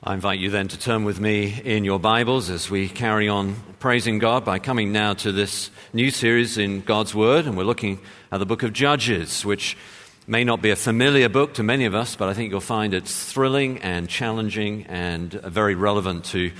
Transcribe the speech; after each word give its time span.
I 0.00 0.14
invite 0.14 0.38
you 0.38 0.48
then 0.48 0.68
to 0.68 0.78
turn 0.78 1.02
with 1.02 1.18
me 1.18 1.60
in 1.64 1.84
your 1.84 1.98
Bibles 1.98 2.50
as 2.50 2.70
we 2.70 2.88
carry 2.88 3.28
on 3.28 3.56
praising 3.80 4.20
God 4.20 4.44
by 4.44 4.60
coming 4.60 4.92
now 4.92 5.14
to 5.14 5.32
this 5.32 5.72
new 5.92 6.12
series 6.12 6.56
in 6.56 6.82
God's 6.82 7.16
Word. 7.16 7.46
And 7.46 7.56
we're 7.56 7.64
looking 7.64 7.98
at 8.30 8.38
the 8.38 8.46
book 8.46 8.62
of 8.62 8.72
Judges, 8.72 9.44
which 9.44 9.76
may 10.28 10.44
not 10.44 10.62
be 10.62 10.70
a 10.70 10.76
familiar 10.76 11.28
book 11.28 11.54
to 11.54 11.64
many 11.64 11.84
of 11.84 11.96
us, 11.96 12.14
but 12.14 12.28
I 12.28 12.34
think 12.34 12.52
you'll 12.52 12.60
find 12.60 12.94
it's 12.94 13.32
thrilling 13.32 13.78
and 13.78 14.08
challenging 14.08 14.86
and 14.86 15.32
very 15.32 15.74
relevant 15.74 16.26
to 16.26 16.52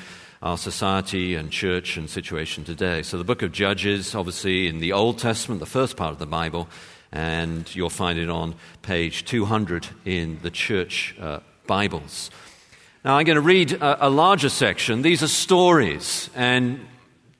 our 0.43 0.59
society 0.59 1.36
and 1.36 1.52
church 1.52 1.96
and 1.96 2.11
situation 2.11 2.64
today. 2.64 3.02
So, 3.05 3.18
the 3.18 3.25
book 3.25 3.43
of 3.43 3.52
Judges, 3.52 4.16
obviously 4.16 4.66
in 4.66 4.80
the 4.80 4.93
Old 4.93 5.20
Testament, 5.20 5.61
the 5.61 5.66
first 5.66 5.96
part 5.96 6.11
of 6.11 6.18
the 6.18 6.27
Bible, 6.27 6.68
and 7.12 7.73
you'll 7.73 7.89
find 7.89 8.18
it 8.18 8.30
on 8.30 8.57
page 8.82 9.25
200 9.27 9.86
in 10.05 10.41
the 10.43 10.50
church 10.50 11.14
uh, 11.20 11.39
Bibles. 11.68 12.32
Now, 13.05 13.17
I'm 13.17 13.25
going 13.27 13.37
to 13.37 13.41
read 13.41 13.75
a, 13.75 14.09
a 14.09 14.11
larger 14.11 14.49
section. 14.49 15.02
These 15.02 15.23
are 15.23 15.29
stories, 15.29 16.30
and 16.34 16.84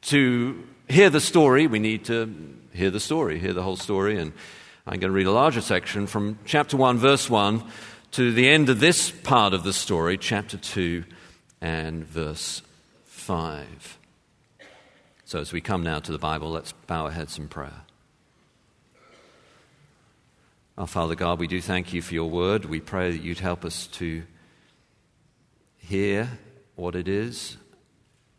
to 0.03 0.65
hear 0.89 1.11
the 1.11 1.21
story, 1.21 1.66
we 1.66 1.80
need 1.80 2.05
to 2.05 2.57
hear 2.73 2.91
the 2.91 3.01
story, 3.01 3.41
hear 3.41 3.53
the 3.53 3.65
whole 3.65 3.77
story. 3.77 4.21
And 4.21 4.33
I'm 4.87 5.01
going 5.01 5.11
to 5.11 5.16
read 5.16 5.27
a 5.27 5.33
larger 5.33 5.61
section 5.61 6.07
from 6.07 6.39
chapter 6.45 6.77
1, 6.77 6.99
verse 6.99 7.29
1, 7.29 7.65
to 8.13 8.33
the 8.33 8.49
end 8.49 8.69
of 8.69 8.79
this 8.79 9.11
part 9.11 9.52
of 9.52 9.65
the 9.65 9.73
story, 9.73 10.16
chapter 10.16 10.57
2 10.57 11.02
and 11.61 12.07
verse 12.07 12.63
5. 13.07 13.99
So, 15.25 15.41
as 15.41 15.52
we 15.52 15.61
come 15.61 15.83
now 15.83 15.99
to 15.99 16.13
the 16.13 16.19
Bible, 16.19 16.51
let's 16.51 16.71
bow 16.71 17.07
our 17.07 17.11
heads 17.11 17.37
in 17.37 17.49
prayer. 17.49 17.83
Our 20.79 20.87
Father 20.87 21.16
God, 21.16 21.41
we 21.41 21.49
do 21.49 21.61
thank 21.61 21.93
you 21.93 22.01
for 22.01 22.15
your 22.15 22.30
word. 22.30 22.65
We 22.66 22.79
pray 22.79 23.11
that 23.11 23.23
you'd 23.23 23.41
help 23.41 23.65
us 23.65 23.88
to 23.88 24.23
hear 25.88 26.28
what 26.77 26.95
it 26.95 27.09
is 27.09 27.56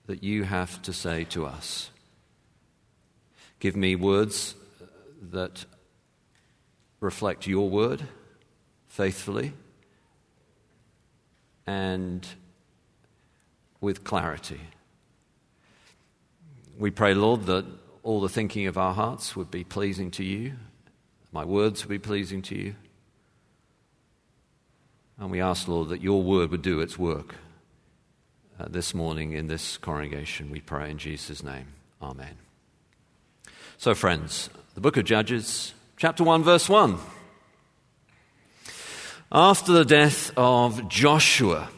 that 0.06 0.24
you 0.24 0.44
have 0.44 0.80
to 0.84 0.94
say 0.94 1.24
to 1.24 1.46
us. 1.48 1.90
Give 3.60 3.76
me 3.76 3.96
words 3.96 4.54
that 5.32 5.66
reflect 7.00 7.48
your 7.48 7.68
word 7.68 8.04
faithfully 8.88 9.54
and 11.66 12.28
with 13.82 14.04
clarity. 14.04 14.62
We 16.78 16.92
pray, 16.92 17.16
Lord, 17.16 17.46
that 17.48 17.66
all 18.04 18.22
the 18.22 18.30
thinking 18.30 18.68
of 18.68 18.78
our 18.78 18.94
hearts 18.94 19.36
would 19.36 19.50
be 19.50 19.64
pleasing 19.64 20.12
to 20.12 20.24
you, 20.24 20.54
my 21.32 21.46
words 21.46 21.84
would 21.84 21.90
be 21.90 22.00
pleasing 22.00 22.44
to 22.44 22.56
you. 22.56 22.76
And 25.20 25.32
we 25.32 25.42
ask, 25.42 25.68
Lord, 25.68 25.90
that 25.90 26.02
your 26.02 26.24
word 26.24 26.50
would 26.52 26.62
do 26.62 26.80
its 26.80 26.98
work 26.98 27.36
uh, 28.58 28.68
this 28.70 28.94
morning 28.94 29.34
in 29.34 29.48
this 29.48 29.78
congregation. 29.78 30.50
We 30.50 30.62
pray 30.62 30.92
in 30.92 30.98
Jesus' 30.98 31.44
name. 31.44 31.68
Amen. 32.02 32.38
So, 33.78 33.94
friends, 33.94 34.50
the 34.76 34.82
book 34.82 34.96
of 34.96 35.04
Judges, 35.04 35.74
chapter 35.98 36.24
1, 36.24 36.44
verse 36.44 36.70
1. 36.70 36.98
After 39.30 39.74
the 39.74 39.84
death 39.84 40.32
of 40.38 40.88
Joshua, 40.88 41.70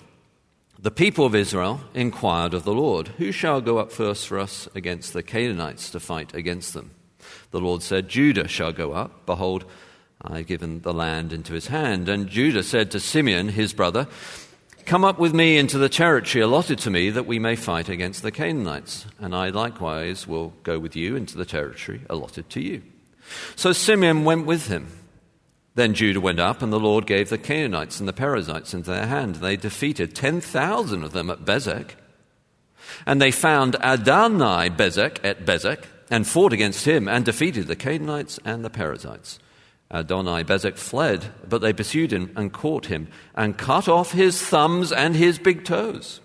the 0.80 0.92
people 0.92 1.26
of 1.26 1.34
Israel 1.34 1.82
inquired 1.96 2.54
of 2.54 2.64
the 2.64 2.74
Lord, 2.74 3.08
Who 3.18 3.32
shall 3.32 3.60
go 3.60 3.80
up 3.80 3.92
first 3.92 4.28
for 4.28 4.38
us 4.38 4.70
against 4.76 5.14
the 5.14 5.24
Canaanites 5.24 5.90
to 5.90 6.00
fight 6.00 6.36
against 6.36 6.76
them? 6.76 6.92
The 7.50 7.60
Lord 7.60 7.82
said, 7.82 8.08
Judah 8.08 8.48
shall 8.48 8.72
go 8.72 8.94
up. 8.94 9.26
Behold, 9.26 9.66
I 10.24 10.38
have 10.38 10.48
given 10.48 10.82
the 10.82 10.94
land 10.94 11.34
into 11.34 11.54
his 11.54 11.68
hand. 11.68 12.08
And 12.08 12.30
Judah 12.30 12.64
said 12.64 12.92
to 12.92 13.00
Simeon, 13.00 13.50
his 13.50 13.74
brother, 13.74 14.08
Come 14.86 15.04
up 15.04 15.20
with 15.20 15.34
me 15.34 15.58
into 15.58 15.78
the 15.78 15.90
territory 15.90 16.42
allotted 16.42 16.80
to 16.80 16.90
me 16.90 17.10
that 17.12 17.26
we 17.26 17.40
may 17.40 17.56
fight 17.56 17.88
against 17.88 18.24
the 18.24 18.32
Canaanites. 18.32 19.06
And 19.20 19.36
I 19.36 19.50
likewise 19.50 20.28
will 20.28 20.54
go 20.64 20.80
with 20.80 20.96
you 20.96 21.16
into 21.16 21.38
the 21.38 21.46
territory 21.46 22.02
allotted 22.10 22.50
to 22.52 22.62
you. 22.62 22.82
So 23.56 23.72
Simeon 23.72 24.24
went 24.26 24.46
with 24.46 24.68
him. 24.68 24.88
Then 25.76 25.94
Judah 25.94 26.20
went 26.20 26.40
up, 26.40 26.62
and 26.62 26.74
the 26.74 26.80
Lord 26.80 27.08
gave 27.08 27.30
the 27.30 27.38
Canaanites 27.38 28.00
and 28.00 28.08
the 28.08 28.14
Perizzites 28.14 28.74
into 28.74 28.90
their 28.90 29.08
hand. 29.08 29.36
They 29.36 29.56
defeated 29.56 30.14
10,000 30.14 31.04
of 31.04 31.14
them 31.14 31.30
at 31.30 31.46
Bezek. 31.46 31.92
And 33.06 33.22
they 33.22 33.32
found 33.32 33.76
Adoni 33.76 34.76
Bezek 34.76 35.24
at 35.24 35.46
Bezek, 35.46 35.86
and 36.10 36.28
fought 36.28 36.52
against 36.52 36.86
him, 36.86 37.08
and 37.08 37.24
defeated 37.24 37.68
the 37.68 37.78
Canaanites 37.78 38.38
and 38.44 38.66
the 38.66 38.70
Perizzites. 38.70 39.40
Adoni 39.92 40.46
Bezek 40.46 40.78
fled, 40.78 41.32
but 41.48 41.60
they 41.60 41.74
pursued 41.74 42.14
him 42.14 42.32
and 42.36 42.54
caught 42.54 42.86
him 42.86 43.10
and 43.36 43.58
cut 43.58 43.90
off 43.90 44.14
his 44.14 44.42
thumbs 44.42 44.92
and 44.92 45.16
his 45.16 45.38
big 45.38 45.66
toes. 45.66 46.22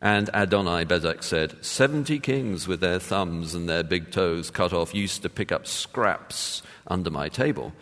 And 0.00 0.28
Adoni 0.28 0.84
Bezek 0.84 1.22
said, 1.22 1.64
Seventy 1.64 2.18
kings 2.18 2.68
with 2.68 2.80
their 2.80 2.98
thumbs 2.98 3.54
and 3.54 3.68
their 3.68 3.82
big 3.82 4.10
toes 4.10 4.50
cut 4.50 4.72
off 4.72 4.94
used 4.94 5.22
to 5.22 5.28
pick 5.28 5.52
up 5.52 5.66
scraps 5.66 6.62
under 6.86 7.10
my 7.10 7.28
table. 7.28 7.72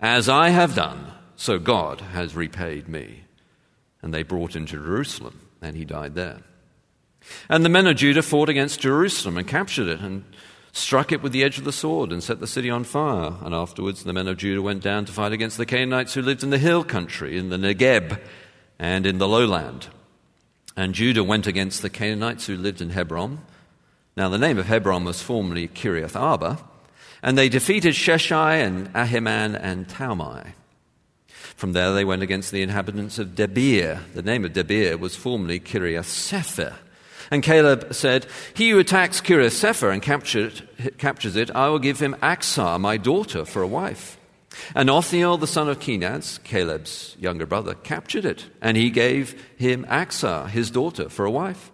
As 0.00 0.28
I 0.28 0.50
have 0.50 0.74
done, 0.74 1.12
so 1.36 1.58
God 1.58 2.00
has 2.00 2.34
repaid 2.36 2.88
me. 2.88 3.22
And 4.02 4.12
they 4.12 4.22
brought 4.22 4.54
him 4.54 4.66
to 4.66 4.72
Jerusalem, 4.72 5.40
and 5.62 5.76
he 5.76 5.84
died 5.84 6.14
there. 6.14 6.42
And 7.48 7.64
the 7.64 7.70
men 7.70 7.86
of 7.86 7.96
Judah 7.96 8.22
fought 8.22 8.48
against 8.48 8.80
Jerusalem 8.80 9.38
and 9.38 9.48
captured 9.48 9.88
it 9.88 10.00
and 10.00 10.24
struck 10.76 11.10
it 11.10 11.22
with 11.22 11.32
the 11.32 11.42
edge 11.42 11.58
of 11.58 11.64
the 11.64 11.72
sword 11.72 12.12
and 12.12 12.22
set 12.22 12.38
the 12.38 12.46
city 12.46 12.68
on 12.68 12.84
fire. 12.84 13.32
And 13.42 13.54
afterwards, 13.54 14.04
the 14.04 14.12
men 14.12 14.28
of 14.28 14.36
Judah 14.36 14.62
went 14.62 14.82
down 14.82 15.06
to 15.06 15.12
fight 15.12 15.32
against 15.32 15.56
the 15.56 15.66
Canaanites 15.66 16.14
who 16.14 16.22
lived 16.22 16.42
in 16.42 16.50
the 16.50 16.58
hill 16.58 16.84
country, 16.84 17.38
in 17.38 17.48
the 17.48 17.56
Negeb, 17.56 18.20
and 18.78 19.06
in 19.06 19.18
the 19.18 19.26
lowland. 19.26 19.88
And 20.76 20.94
Judah 20.94 21.24
went 21.24 21.46
against 21.46 21.80
the 21.80 21.88
Canaanites 21.88 22.46
who 22.46 22.56
lived 22.56 22.82
in 22.82 22.90
Hebron. 22.90 23.40
Now, 24.16 24.28
the 24.28 24.38
name 24.38 24.58
of 24.58 24.66
Hebron 24.66 25.04
was 25.04 25.22
formerly 25.22 25.68
Kiriath 25.68 26.14
Arba. 26.14 26.58
And 27.22 27.38
they 27.38 27.48
defeated 27.48 27.94
Sheshai 27.94 28.62
and 28.62 28.92
Ahiman 28.92 29.58
and 29.60 29.88
Talmai. 29.88 30.52
From 31.56 31.72
there, 31.72 31.94
they 31.94 32.04
went 32.04 32.22
against 32.22 32.50
the 32.52 32.60
inhabitants 32.60 33.18
of 33.18 33.28
Debir. 33.28 34.00
The 34.12 34.22
name 34.22 34.44
of 34.44 34.52
Debir 34.52 34.98
was 34.98 35.16
formerly 35.16 35.58
Kiriath 35.58 36.04
Sepher. 36.04 36.74
And 37.30 37.42
Caleb 37.42 37.94
said, 37.94 38.26
He 38.54 38.70
who 38.70 38.78
attacks 38.78 39.20
Kiriath 39.20 39.52
Sepher 39.52 39.92
and 39.92 40.02
captures 40.02 41.36
it, 41.36 41.50
I 41.54 41.68
will 41.68 41.78
give 41.78 41.98
him 41.98 42.16
Achsah, 42.22 42.80
my 42.80 42.96
daughter, 42.96 43.44
for 43.44 43.62
a 43.62 43.66
wife. 43.66 44.18
And 44.74 44.88
Othniel, 44.88 45.36
the 45.36 45.46
son 45.46 45.68
of 45.68 45.80
Kenaz, 45.80 46.42
Caleb's 46.42 47.16
younger 47.20 47.46
brother, 47.46 47.74
captured 47.74 48.24
it, 48.24 48.46
and 48.62 48.76
he 48.76 48.90
gave 48.90 49.40
him 49.56 49.84
Achsah, 49.84 50.48
his 50.48 50.70
daughter, 50.70 51.08
for 51.08 51.24
a 51.26 51.30
wife. 51.30 51.70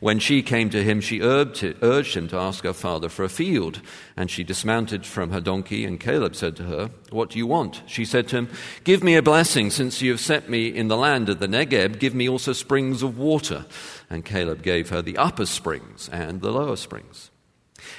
When 0.00 0.18
she 0.18 0.42
came 0.42 0.70
to 0.70 0.82
him, 0.82 1.00
she 1.00 1.20
urged 1.20 1.62
him 1.62 2.28
to 2.28 2.36
ask 2.36 2.64
her 2.64 2.72
father 2.72 3.08
for 3.08 3.24
a 3.24 3.28
field. 3.28 3.80
And 4.16 4.30
she 4.30 4.44
dismounted 4.44 5.04
from 5.06 5.30
her 5.30 5.40
donkey, 5.40 5.84
and 5.84 6.00
Caleb 6.00 6.34
said 6.34 6.56
to 6.56 6.64
her, 6.64 6.90
What 7.10 7.30
do 7.30 7.38
you 7.38 7.46
want? 7.46 7.82
She 7.86 8.04
said 8.04 8.28
to 8.28 8.36
him, 8.36 8.48
Give 8.84 9.02
me 9.02 9.16
a 9.16 9.22
blessing, 9.22 9.70
since 9.70 10.02
you 10.02 10.10
have 10.12 10.20
set 10.20 10.48
me 10.48 10.68
in 10.68 10.88
the 10.88 10.96
land 10.96 11.28
of 11.28 11.38
the 11.38 11.46
Negeb, 11.46 11.98
give 11.98 12.14
me 12.14 12.28
also 12.28 12.52
springs 12.52 13.02
of 13.02 13.18
water. 13.18 13.66
And 14.10 14.24
Caleb 14.24 14.62
gave 14.62 14.90
her 14.90 15.02
the 15.02 15.16
upper 15.16 15.46
springs 15.46 16.08
and 16.10 16.40
the 16.40 16.52
lower 16.52 16.76
springs. 16.76 17.30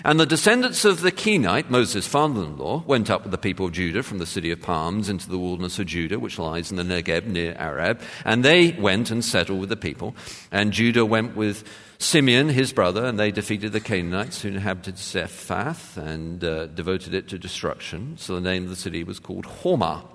And 0.04 0.20
the 0.20 0.26
descendants 0.26 0.86
of 0.86 1.02
the 1.02 1.12
Kenite, 1.12 1.70
Moses' 1.70 2.08
father 2.08 2.44
in 2.44 2.58
law, 2.58 2.84
went 2.86 3.10
up 3.10 3.24
with 3.24 3.32
the 3.32 3.38
people 3.38 3.68
of 3.68 3.74
Judah 3.74 4.04
from 4.04 4.20
the 4.20 4.26
city 4.26 4.52
of 4.52 4.62
palms 4.62 5.10
into 5.10 5.30
the 5.30 5.38
wilderness 5.38 5.80
of 5.80 5.88
Judah, 5.88 6.20
which 6.20 6.40
lies 6.40 6.72
in 6.72 6.78
the 6.78 6.84
Negeb 6.84 7.26
near 7.26 7.56
Arad. 7.60 8.00
And 8.26 8.46
they 8.46 8.72
went 8.72 9.12
and 9.12 9.24
settled 9.24 9.60
with 9.60 9.70
the 9.70 9.76
people. 9.76 10.16
And 10.52 10.72
Judah 10.72 11.06
went 11.06 11.36
with 11.36 11.64
Simeon, 11.98 12.50
his 12.50 12.72
brother, 12.72 13.06
and 13.06 13.20
they 13.20 13.32
defeated 13.32 13.74
the 13.74 13.82
Canaanites 13.82 14.42
who 14.42 14.50
inhabited 14.50 14.98
Zephath 14.98 15.98
and 15.98 16.44
uh, 16.44 16.68
devoted 16.68 17.14
it 17.14 17.28
to 17.30 17.38
destruction. 17.38 18.16
So 18.18 18.36
the 18.36 18.42
name 18.42 18.64
of 18.64 18.70
the 18.70 18.76
city 18.76 19.04
was 19.04 19.20
called 19.20 19.46
Hormah. 19.46 20.06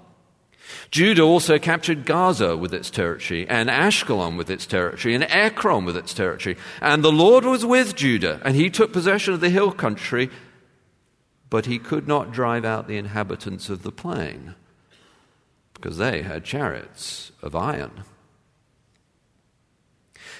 Judah 0.90 1.22
also 1.22 1.58
captured 1.58 2.06
Gaza 2.06 2.56
with 2.56 2.72
its 2.72 2.90
territory, 2.90 3.46
and 3.48 3.68
Ashkelon 3.68 4.36
with 4.36 4.50
its 4.50 4.66
territory, 4.66 5.14
and 5.14 5.24
Ekron 5.24 5.84
with 5.84 5.96
its 5.96 6.14
territory. 6.14 6.56
And 6.80 7.02
the 7.02 7.12
Lord 7.12 7.44
was 7.44 7.64
with 7.64 7.96
Judah, 7.96 8.40
and 8.44 8.56
he 8.56 8.70
took 8.70 8.92
possession 8.92 9.34
of 9.34 9.40
the 9.40 9.50
hill 9.50 9.72
country, 9.72 10.30
but 11.50 11.66
he 11.66 11.78
could 11.78 12.08
not 12.08 12.32
drive 12.32 12.64
out 12.64 12.88
the 12.88 12.96
inhabitants 12.96 13.68
of 13.68 13.82
the 13.82 13.92
plain, 13.92 14.54
because 15.74 15.98
they 15.98 16.22
had 16.22 16.44
chariots 16.44 17.32
of 17.42 17.54
iron. 17.54 18.04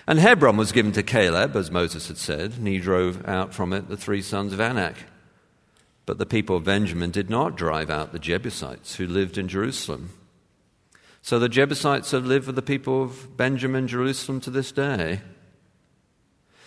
And 0.06 0.19
Hebron 0.19 0.56
was 0.56 0.72
given 0.72 0.92
to 0.92 1.02
Caleb, 1.02 1.56
as 1.56 1.70
Moses 1.70 2.08
had 2.08 2.19
said, 2.19 2.52
and 2.52 2.66
he 2.66 2.78
drove 2.78 3.26
out 3.26 3.54
from 3.54 3.72
it 3.72 3.88
the 3.88 3.96
three 3.96 4.20
sons 4.20 4.52
of 4.52 4.60
Anak. 4.60 4.96
But 6.06 6.19
the 6.19 6.26
people 6.26 6.56
of 6.56 6.64
Benjamin 6.64 7.10
did 7.10 7.30
not 7.30 7.56
drive 7.56 7.88
out 7.88 8.12
the 8.12 8.19
Jebusites 8.19 8.96
who 8.96 9.06
lived 9.06 9.38
in 9.38 9.48
Jerusalem. 9.48 10.10
So 11.25 11.38
the 11.38 11.49
Jebusites 11.49 12.11
have 12.11 12.26
lived 12.26 12.47
with 12.47 12.55
the 12.55 12.61
people 12.61 13.03
of 13.03 13.35
Benjamin, 13.35 13.88
Jerusalem 13.88 14.43
to 14.43 14.50
this 14.50 14.71
day. 14.71 15.23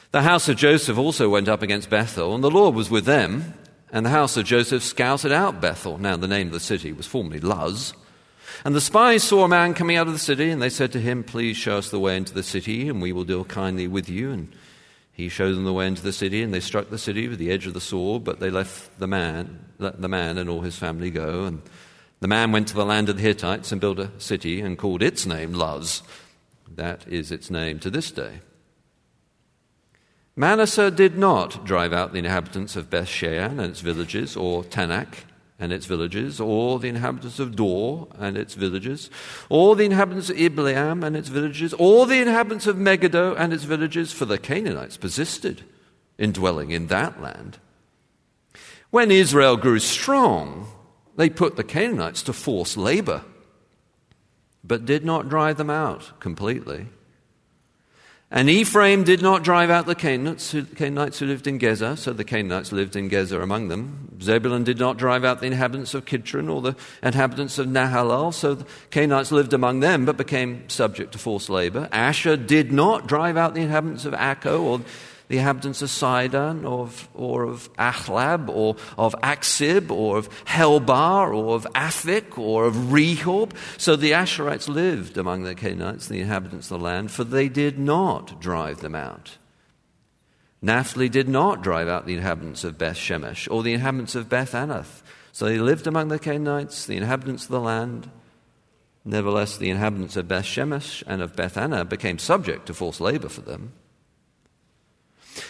The 0.10 0.24
house 0.24 0.50
of 0.50 0.56
Joseph 0.56 0.98
also 0.98 1.30
went 1.30 1.48
up 1.48 1.62
against 1.62 1.92
Bethel, 1.92 2.34
and 2.34 2.44
the 2.44 2.50
Lord 2.50 2.74
was 2.74 2.90
with 2.90 3.06
them. 3.06 3.54
And 3.92 4.04
the 4.04 4.10
house 4.10 4.36
of 4.36 4.46
Joseph 4.46 4.82
scouted 4.82 5.32
out 5.32 5.62
Bethel. 5.62 6.00
Now, 6.00 6.18
the 6.18 6.28
name 6.28 6.48
of 6.48 6.54
the 6.54 6.60
city 6.60 6.92
was 6.92 7.06
formerly 7.06 7.40
Luz. 7.40 7.94
And 8.66 8.74
the 8.74 8.82
spies 8.82 9.24
saw 9.24 9.44
a 9.44 9.48
man 9.48 9.76
coming 9.76 9.96
out 9.96 10.08
of 10.08 10.14
the 10.14 10.18
city, 10.18 10.50
and 10.50 10.60
they 10.60 10.72
said 10.72 10.92
to 10.94 11.00
him, 11.00 11.24
Please 11.24 11.56
show 11.56 11.78
us 11.78 11.92
the 11.92 12.00
way 12.00 12.18
into 12.18 12.34
the 12.34 12.42
city, 12.42 12.90
and 12.90 13.00
we 13.00 13.14
will 13.14 13.26
deal 13.26 13.46
kindly 13.46 13.88
with 13.88 14.10
you. 14.10 14.32
And 14.32 14.52
he 15.14 15.30
showed 15.30 15.54
them 15.54 15.66
the 15.66 15.74
way 15.74 15.86
into 15.86 16.02
the 16.02 16.12
city, 16.12 16.42
and 16.42 16.52
they 16.52 16.62
struck 16.62 16.90
the 16.90 16.98
city 16.98 17.28
with 17.28 17.38
the 17.38 17.52
edge 17.52 17.68
of 17.68 17.76
the 17.76 17.80
sword, 17.80 18.24
but 18.24 18.40
they 18.40 18.50
left 18.50 18.98
the 18.98 19.08
man, 19.08 19.68
let 19.78 20.02
the 20.02 20.10
man 20.10 20.40
and 20.40 20.50
all 20.50 20.62
his 20.62 20.80
family 20.80 21.12
go. 21.12 21.46
And 21.46 21.62
the 22.20 22.28
man 22.28 22.52
went 22.52 22.68
to 22.70 22.76
the 22.76 22.86
land 22.86 23.10
of 23.10 23.18
the 23.18 23.22
Hittites 23.22 23.72
and 23.72 23.82
built 23.82 24.00
a 24.00 24.12
city 24.18 24.62
and 24.62 24.78
called 24.78 25.04
its 25.04 25.26
name 25.26 25.54
Luz. 25.54 26.02
That 26.76 27.08
is 27.08 27.32
its 27.32 27.50
name 27.50 27.80
to 27.80 27.90
this 27.90 28.12
day. 28.12 28.42
Manasseh 30.36 30.92
did 30.92 31.18
not 31.18 31.66
drive 31.66 31.94
out 31.94 32.14
the 32.14 32.20
inhabitants 32.20 32.76
of 32.76 32.90
Beth 32.90 33.08
Shean 33.08 33.60
and 33.60 33.62
its 33.62 33.82
villages, 33.82 34.36
or 34.38 34.64
Taanach 34.64 35.24
and 35.60 35.74
its 35.74 35.88
villages, 35.88 36.40
or 36.40 36.78
the 36.78 36.90
inhabitants 36.90 37.40
of 37.40 37.56
Dor 37.56 38.08
and 38.20 38.38
its 38.38 38.54
villages, 38.54 39.10
or 39.50 39.76
the 39.76 39.86
inhabitants 39.86 40.30
of 40.30 40.38
Ibleam 40.38 41.04
and 41.04 41.18
its 41.18 41.30
villages, 41.30 41.74
or 41.74 42.06
the 42.06 42.22
inhabitants 42.22 42.68
of 42.68 42.78
Megiddo 42.78 43.34
and 43.34 43.52
its 43.52 43.64
villages, 43.64 44.12
for 44.12 44.26
the 44.26 44.38
Canaanites 44.38 44.98
persisted 44.98 45.64
in 46.20 46.32
dwelling 46.32 46.70
in 46.70 46.86
that 46.88 47.20
land. 47.20 47.58
When 48.92 49.10
Israel 49.10 49.58
grew 49.58 49.80
strong, 49.80 50.68
they 51.18 51.30
put 51.30 51.58
the 51.58 51.64
Canaanites 51.64 52.24
to 52.24 52.34
forced 52.34 52.78
labor, 52.78 53.24
but 54.64 54.86
did 54.86 55.04
not 55.04 55.28
drive 55.28 55.58
them 55.58 55.70
out 55.70 56.20
completely. 56.20 56.88
And 58.30 58.50
Ephraim 58.50 59.06
did 59.06 59.22
not 59.22 59.44
drive 59.44 59.70
out 59.70 59.86
the 59.86 59.96
Canaanites 59.96 60.52
who, 60.52 60.66
Canaanites 60.66 61.20
who 61.20 61.28
lived 61.28 61.48
in 61.48 61.60
Gezer, 61.60 61.98
so 61.98 62.12
the 62.12 62.26
Canaanites 62.26 62.74
lived 62.74 62.98
in 62.98 63.10
Gezer 63.10 63.42
among 63.42 63.70
them. 63.70 64.20
Zebulun 64.22 64.66
did 64.66 64.78
not 64.78 64.98
drive 64.98 65.24
out 65.24 65.40
the 65.40 65.48
inhabitants 65.48 65.94
of 65.94 66.04
Kitron 66.04 66.54
or 66.54 66.62
the 66.62 66.76
inhabitants 67.02 67.58
of 67.58 67.68
Nahalal, 67.68 68.34
so 68.34 68.56
the 68.56 68.66
Canaanites 68.92 69.32
lived 69.32 69.54
among 69.54 69.80
them 69.80 70.04
but 70.04 70.18
became 70.18 70.68
subject 70.68 71.14
to 71.14 71.18
forced 71.18 71.50
labor. 71.50 71.88
Asher 71.94 72.36
did 72.36 72.74
not 72.74 73.08
drive 73.08 73.38
out 73.38 73.54
the 73.54 73.62
inhabitants 73.62 74.04
of 74.04 74.14
Acco 74.14 74.62
or 74.62 74.82
the 75.28 75.38
inhabitants 75.38 75.82
of 75.82 75.90
Sidon 75.90 76.66
or 76.66 76.84
of, 76.84 77.10
or 77.14 77.44
of 77.44 77.72
Achlab 77.74 78.48
or 78.50 78.78
of 78.98 79.14
Achzib 79.22 79.92
or 79.92 80.18
of 80.18 80.30
Helbah 80.46 81.34
or 81.34 81.56
of 81.56 81.68
Aphik 81.76 82.38
or 82.38 82.66
of 82.66 82.76
Rehob. 82.76 83.52
So 83.78 83.96
the 83.96 84.12
Asherites 84.12 84.70
lived 84.70 85.18
among 85.18 85.44
the 85.44 85.56
Canaanites, 85.56 86.08
the 86.08 86.22
inhabitants 86.22 86.72
of 86.72 86.80
the 86.80 86.86
land, 86.86 87.12
for 87.12 87.26
they 87.26 87.50
did 87.50 87.78
not 87.78 88.40
drive 88.40 88.80
them 88.80 88.96
out. 88.96 89.38
Naphtali 90.62 91.10
did 91.10 91.28
not 91.28 91.62
drive 91.62 91.88
out 91.88 92.06
the 92.06 92.16
inhabitants 92.16 92.64
of 92.64 92.78
Beth 92.78 92.96
Shemesh 92.96 93.52
or 93.52 93.64
the 93.64 93.74
inhabitants 93.74 94.16
of 94.16 94.30
Beth 94.30 94.54
Anath. 94.54 95.04
So 95.32 95.46
they 95.46 95.60
lived 95.60 95.88
among 95.88 96.08
the 96.08 96.20
Canaanites, 96.20 96.86
the 96.86 96.98
inhabitants 96.98 97.44
of 97.44 97.52
the 97.52 97.60
land. 97.60 98.10
Nevertheless, 99.06 99.58
the 99.58 99.70
inhabitants 99.70 100.18
of 100.18 100.28
Beth 100.28 100.46
Shemesh 100.46 101.04
and 101.06 101.22
of 101.22 101.36
Beth 101.36 101.56
Anath 101.56 101.90
became 101.90 102.18
subject 102.18 102.66
to 102.68 102.74
forced 102.74 103.02
labor 103.02 103.30
for 103.30 103.42
them. 103.42 103.74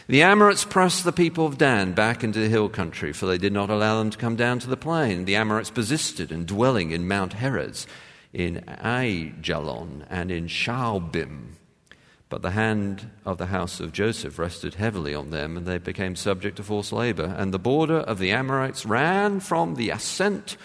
The 0.08 0.22
Amorites 0.22 0.66
pressed 0.66 1.04
the 1.04 1.12
people 1.12 1.46
of 1.46 1.58
Dan 1.58 1.94
back 1.94 2.24
into 2.24 2.40
the 2.40 2.50
hill 2.50 2.70
country, 2.70 3.14
for 3.14 3.26
they 3.26 3.38
did 3.38 3.54
not 3.54 3.70
allow 3.70 4.00
them 4.00 4.10
to 4.10 4.18
come 4.18 4.36
down 4.36 4.60
to 4.60 4.70
the 4.70 4.78
plain. 4.78 5.26
The 5.26 5.36
Amorites 5.36 5.70
persisted 5.70 6.32
in 6.32 6.46
dwelling 6.46 6.92
in 6.92 7.08
Mount 7.08 7.34
Heres, 7.34 7.88
in 8.34 8.64
Aijalon, 8.68 10.06
and 10.10 10.32
in 10.32 10.48
Shaalbim. 10.48 11.54
But 12.30 12.42
the 12.42 12.52
hand 12.52 13.10
of 13.26 13.38
the 13.38 13.46
house 13.46 13.80
of 13.80 13.94
Joseph 13.94 14.38
rested 14.38 14.76
heavily 14.76 15.16
on 15.16 15.30
them, 15.30 15.56
and 15.56 15.66
they 15.66 15.78
became 15.78 16.16
subject 16.16 16.58
to 16.58 16.64
forced 16.64 16.92
labor. 16.92 17.36
And 17.38 17.54
the 17.54 17.60
border 17.60 18.00
of 18.00 18.20
the 18.20 18.32
Amorites 18.32 18.86
ran 18.86 19.40
from 19.40 19.76
the 19.76 19.92
ascent 19.92 20.58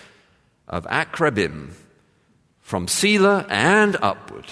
of 0.67 0.85
Akrabim, 0.87 1.75
from 2.61 2.89
Selah 2.89 3.47
and 3.49 3.97
upward. 4.03 4.47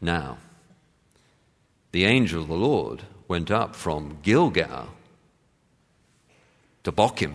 Now, 0.00 0.38
the 1.92 2.04
angel 2.04 2.42
of 2.42 2.48
the 2.48 2.54
Lord 2.54 3.02
went 3.26 3.50
up 3.50 3.74
from 3.74 4.18
Gilgal 4.22 4.88
to 6.84 6.92
Bochim. 6.92 7.34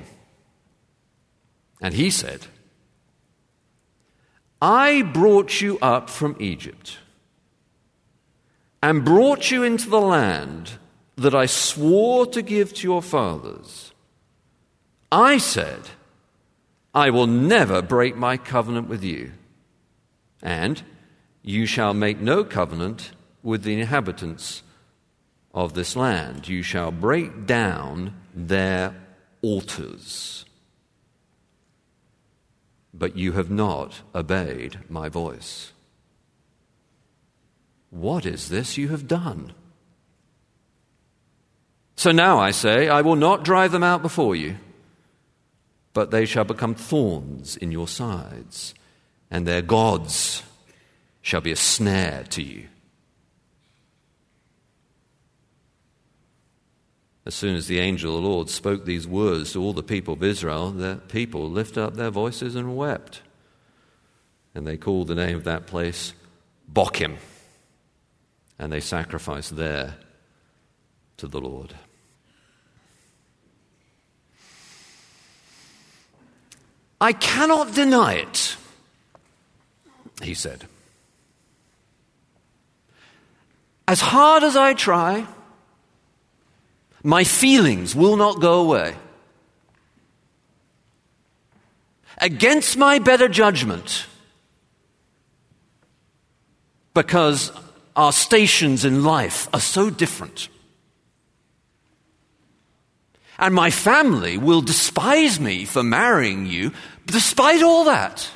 And 1.82 1.94
he 1.94 2.10
said, 2.10 2.48
I 4.62 5.02
brought 5.02 5.60
you 5.62 5.78
up 5.80 6.10
from 6.10 6.36
Egypt 6.40 6.98
and 8.82 9.06
brought 9.06 9.52
you 9.52 9.64
into 9.64 9.90
the 9.90 10.02
land 10.02 10.72
that 11.16 11.36
I 11.36 11.46
swore 11.46 12.26
to 12.28 12.42
give 12.42 12.74
to 12.76 12.84
your 12.88 13.02
fathers. 13.02 13.94
I 15.12 15.38
said, 15.38 15.82
I 16.94 17.10
will 17.10 17.28
never 17.28 17.82
break 17.82 18.16
my 18.16 18.38
covenant 18.38 18.88
with 18.88 19.04
you, 19.04 19.32
and 20.42 20.82
you 21.42 21.66
shall 21.66 21.94
make 21.94 22.20
no 22.20 22.44
covenant 22.44 23.12
with 23.44 23.64
the 23.64 23.80
inhabitants 23.80 24.64
of 25.54 25.74
this 25.74 25.96
land. 25.96 26.48
You 26.48 26.64
shall 26.64 26.92
break 26.92 27.46
down 27.46 28.16
their 28.34 28.96
altars. 29.42 30.46
But 32.94 33.18
you 33.18 33.34
have 33.34 33.52
not 33.52 34.02
obeyed 34.16 34.80
my 34.90 35.10
voice. 35.10 35.72
What 37.90 38.26
is 38.26 38.50
this 38.50 38.78
you 38.78 38.88
have 38.88 39.08
done? 39.08 39.54
So 41.96 42.12
now 42.12 42.40
I 42.40 42.52
say, 42.52 42.90
I 42.90 43.02
will 43.02 43.16
not 43.16 43.44
drive 43.44 43.72
them 43.72 43.84
out 43.84 44.02
before 44.02 44.36
you, 44.36 44.58
but 45.94 46.10
they 46.10 46.26
shall 46.26 46.44
become 46.44 46.74
thorns 46.74 47.56
in 47.56 47.72
your 47.72 47.88
sides, 47.88 48.74
and 49.30 49.48
their 49.48 49.62
gods 49.62 50.42
shall 51.22 51.42
be 51.42 51.52
a 51.52 51.56
snare 51.56 52.24
to 52.32 52.42
you. 52.42 52.68
As 57.26 57.34
soon 57.34 57.56
as 57.56 57.68
the 57.68 57.80
angel 57.80 58.18
of 58.18 58.22
the 58.22 58.30
Lord 58.30 58.50
spoke 58.50 58.84
these 58.84 59.08
words 59.08 59.54
to 59.54 59.62
all 59.62 59.74
the 59.74 59.82
people 59.82 60.14
of 60.14 60.24
Israel, 60.24 60.72
the 60.72 61.00
people 61.08 61.50
lifted 61.50 61.82
up 61.82 61.96
their 61.96 62.10
voices 62.10 62.56
and 62.56 62.76
wept. 62.76 63.22
And 64.54 64.68
they 64.68 64.78
called 64.78 65.08
the 65.08 65.16
name 65.16 65.38
of 65.38 65.46
that 65.46 65.66
place 65.66 66.14
Bochim. 66.72 67.16
And 68.60 68.72
they 68.72 68.82
sacrificed 68.82 69.56
there 69.56 69.96
to 71.18 71.28
the 71.28 71.40
Lord. 71.40 71.74
I 77.00 77.14
cannot 77.14 77.74
deny 77.74 78.14
it, 78.16 78.56
he 80.22 80.34
said. 80.34 80.66
As 83.88 84.00
hard 84.00 84.44
as 84.44 84.56
I 84.56 84.74
try, 84.74 85.28
my 87.04 87.26
feelings 87.26 87.94
will 87.94 88.16
not 88.16 88.40
go 88.40 88.62
away. 88.62 88.96
Against 92.20 92.78
my 92.78 93.00
better 93.00 93.28
judgment, 93.28 94.06
because 96.94 97.52
our 97.96 98.12
stations 98.12 98.86
in 98.86 99.04
life 99.04 99.50
are 99.54 99.60
so 99.60 99.90
different. 99.90 100.48
And 103.38 103.54
my 103.54 103.72
family 103.72 104.38
will 104.38 104.62
despise 104.62 105.40
me 105.40 105.66
for 105.66 105.84
marrying 105.84 106.46
you. 106.46 106.72
Despite 107.06 107.64
all 107.64 107.86
that, 107.86 108.30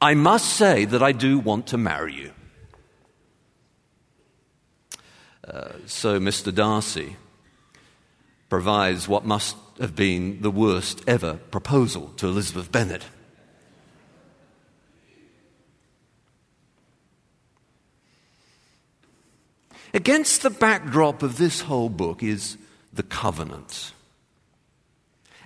I 0.00 0.14
must 0.14 0.46
say 0.54 0.84
that 0.86 1.02
I 1.02 1.12
do 1.12 1.38
want 1.38 1.68
to 1.68 1.78
marry 1.78 2.14
you. 2.14 2.32
Uh, 5.46 5.72
so, 5.86 6.18
Mr. 6.18 6.52
Darcy, 6.52 7.16
provides 8.48 9.08
what 9.08 9.24
must 9.24 9.56
have 9.80 9.94
been 9.94 10.40
the 10.42 10.50
worst 10.50 11.02
ever 11.06 11.34
proposal 11.50 12.12
to 12.16 12.26
Elizabeth 12.26 12.70
Bennet. 12.70 13.02
Against 19.92 20.42
the 20.42 20.50
backdrop 20.50 21.22
of 21.22 21.38
this 21.38 21.62
whole 21.62 21.88
book 21.88 22.22
is 22.22 22.58
the 22.92 23.02
covenant. 23.02 23.92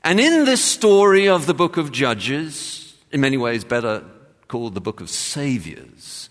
And 0.03 0.19
in 0.19 0.45
this 0.45 0.65
story 0.65 1.29
of 1.29 1.47
the 1.47 1.55
book 1.55 1.77
of 1.77 1.93
Judges, 1.93 2.97
in 3.13 3.21
many 3.21 3.37
ways 3.37 3.65
better 3.65 4.03
called 4.49 4.75
the 4.75 4.81
book 4.81 5.01
of 5.01 5.11
Saviors, 5.11 6.31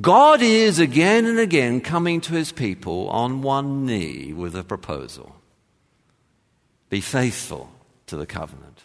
God 0.00 0.42
is 0.42 0.78
again 0.78 1.26
and 1.26 1.38
again 1.38 1.80
coming 1.80 2.20
to 2.22 2.34
his 2.34 2.52
people 2.52 3.08
on 3.08 3.42
one 3.42 3.86
knee 3.86 4.32
with 4.32 4.54
a 4.56 4.64
proposal 4.64 5.36
be 6.88 7.00
faithful 7.00 7.70
to 8.06 8.16
the 8.16 8.26
covenant. 8.26 8.82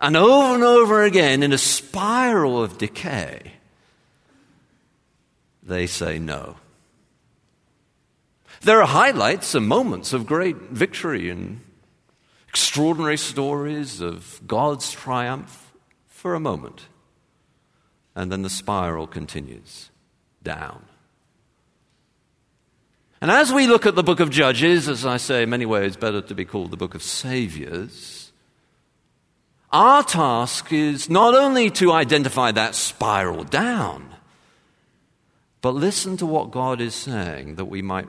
And 0.00 0.16
over 0.16 0.54
and 0.54 0.64
over 0.64 1.04
again, 1.04 1.42
in 1.42 1.52
a 1.52 1.58
spiral 1.58 2.62
of 2.62 2.78
decay, 2.78 3.52
they 5.62 5.86
say 5.86 6.18
no. 6.18 6.56
There 8.62 8.80
are 8.80 8.86
highlights 8.86 9.54
and 9.54 9.68
moments 9.68 10.12
of 10.12 10.26
great 10.26 10.56
victory 10.56 11.30
and 11.30 11.60
extraordinary 12.48 13.16
stories 13.16 14.00
of 14.00 14.40
God's 14.46 14.90
triumph 14.90 15.72
for 16.08 16.34
a 16.34 16.40
moment. 16.40 16.86
And 18.14 18.30
then 18.30 18.42
the 18.42 18.50
spiral 18.50 19.06
continues 19.06 19.90
down. 20.42 20.84
And 23.20 23.30
as 23.30 23.52
we 23.52 23.66
look 23.66 23.84
at 23.84 23.94
the 23.94 24.02
book 24.02 24.20
of 24.20 24.30
Judges, 24.30 24.88
as 24.88 25.04
I 25.04 25.18
say, 25.18 25.42
in 25.42 25.50
many 25.50 25.66
ways 25.66 25.96
better 25.96 26.22
to 26.22 26.34
be 26.34 26.44
called 26.44 26.70
the 26.70 26.76
book 26.76 26.94
of 26.94 27.02
Saviors, 27.02 28.32
our 29.72 30.02
task 30.02 30.72
is 30.72 31.10
not 31.10 31.34
only 31.34 31.70
to 31.70 31.92
identify 31.92 32.50
that 32.52 32.74
spiral 32.74 33.44
down, 33.44 34.14
but 35.60 35.74
listen 35.74 36.16
to 36.16 36.26
what 36.26 36.50
God 36.50 36.80
is 36.80 36.94
saying 36.94 37.56
that 37.56 37.66
we 37.66 37.82
might 37.82 38.08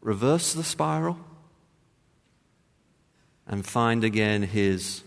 reverse 0.00 0.54
the 0.54 0.62
spiral 0.62 1.18
and 3.46 3.66
find 3.66 4.04
again 4.04 4.42
His 4.42 5.02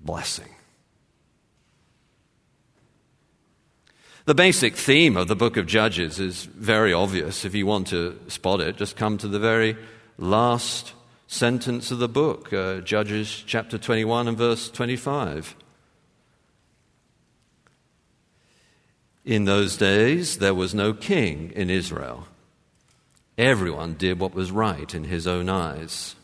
blessing. 0.00 0.48
The 4.24 4.34
basic 4.36 4.76
theme 4.76 5.16
of 5.16 5.26
the 5.26 5.34
book 5.34 5.56
of 5.56 5.66
Judges 5.66 6.20
is 6.20 6.44
very 6.44 6.92
obvious. 6.92 7.44
If 7.44 7.56
you 7.56 7.66
want 7.66 7.88
to 7.88 8.16
spot 8.28 8.60
it, 8.60 8.76
just 8.76 8.94
come 8.94 9.18
to 9.18 9.26
the 9.26 9.40
very 9.40 9.76
last 10.16 10.92
sentence 11.26 11.90
of 11.90 11.98
the 11.98 12.08
book, 12.08 12.52
uh, 12.52 12.82
Judges 12.82 13.42
chapter 13.44 13.78
21 13.78 14.28
and 14.28 14.38
verse 14.38 14.70
25. 14.70 15.56
In 19.24 19.44
those 19.44 19.76
days, 19.76 20.38
there 20.38 20.54
was 20.54 20.72
no 20.72 20.92
king 20.92 21.50
in 21.56 21.68
Israel. 21.68 22.28
Everyone 23.36 23.94
did 23.94 24.20
what 24.20 24.34
was 24.34 24.52
right 24.52 24.94
in 24.94 25.02
his 25.02 25.26
own 25.26 25.48
eyes. 25.48 26.14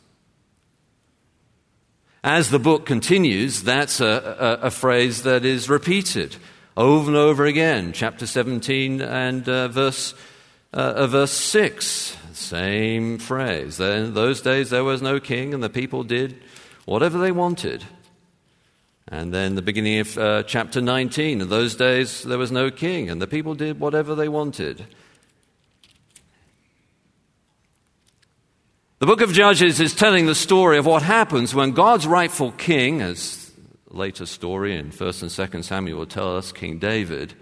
As 2.23 2.51
the 2.51 2.61
book 2.61 2.87
continues, 2.87 3.65
that's 3.65 4.01
a, 4.01 4.61
a, 4.63 4.67
a 4.67 4.71
phrase 4.71 5.25
that 5.25 5.45
is 5.45 5.69
repeated 5.69 6.37
over 6.79 7.09
and 7.09 7.17
over 7.17 7.45
again. 7.45 7.93
Chapter 7.93 8.25
17 8.25 9.03
and 9.03 9.49
uh, 9.49 9.67
verse, 9.67 10.15
uh, 10.73 11.09
verse 11.09 11.33
6, 11.33 12.17
same 12.33 13.19
phrase. 13.19 13.81
In 13.81 14.15
those 14.15 14.41
days 14.41 14.71
there 14.71 14.85
was 14.85 15.03
no 15.03 15.19
king, 15.19 15.53
and 15.53 15.63
the 15.63 15.69
people 15.69 16.05
did 16.05 16.41
whatever 16.85 17.19
they 17.19 17.33
wanted. 17.33 17.85
And 19.09 19.35
then 19.35 19.57
the 19.57 19.63
beginning 19.63 19.99
of 19.99 20.19
uh, 20.19 20.43
chapter 20.45 20.81
19, 20.81 21.41
in 21.41 21.49
those 21.49 21.75
days 21.75 22.23
there 22.23 22.39
was 22.39 22.53
no 22.53 22.71
king, 22.71 23.11
and 23.11 23.21
the 23.21 23.27
people 23.27 23.57
did 23.57 23.81
whatever 23.81 24.15
they 24.15 24.29
wanted. 24.29 24.87
The 29.01 29.07
book 29.07 29.21
of 29.21 29.33
Judges 29.33 29.81
is 29.81 29.97
telling 29.97 30.27
the 30.27 30.35
story 30.35 30.79
of 30.79 30.87
what 30.87 31.03
happens 31.03 31.55
when 31.55 31.73
God's 31.73 32.07
rightful 32.07 32.53
king, 32.53 33.01
as 33.01 33.48
later 33.91 34.27
story 34.27 34.77
in 34.77 34.91
1st 34.91 35.23
and 35.23 35.31
2nd 35.31 35.65
Samuel 35.65 36.07
tell 36.07 36.37
us, 36.37 36.53
King 36.53 36.79
David, 36.79 37.35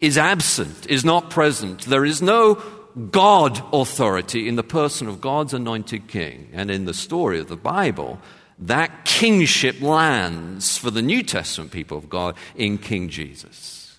is 0.00 0.18
absent, 0.18 0.86
is 0.90 1.04
not 1.04 1.30
present. 1.30 1.82
There 1.82 2.04
is 2.04 2.20
no 2.20 2.62
God 3.10 3.62
authority 3.72 4.48
in 4.48 4.56
the 4.56 4.62
person 4.62 5.08
of 5.08 5.20
God's 5.20 5.54
anointed 5.54 6.08
king. 6.08 6.50
And 6.52 6.70
in 6.70 6.84
the 6.84 6.94
story 6.94 7.38
of 7.38 7.48
the 7.48 7.56
Bible, 7.56 8.20
that 8.58 9.04
kingship 9.04 9.80
lands 9.80 10.76
for 10.76 10.90
the 10.90 11.02
New 11.02 11.22
Testament 11.22 11.70
people 11.70 11.96
of 11.96 12.10
God 12.10 12.36
in 12.54 12.78
King 12.78 13.08
Jesus. 13.08 13.98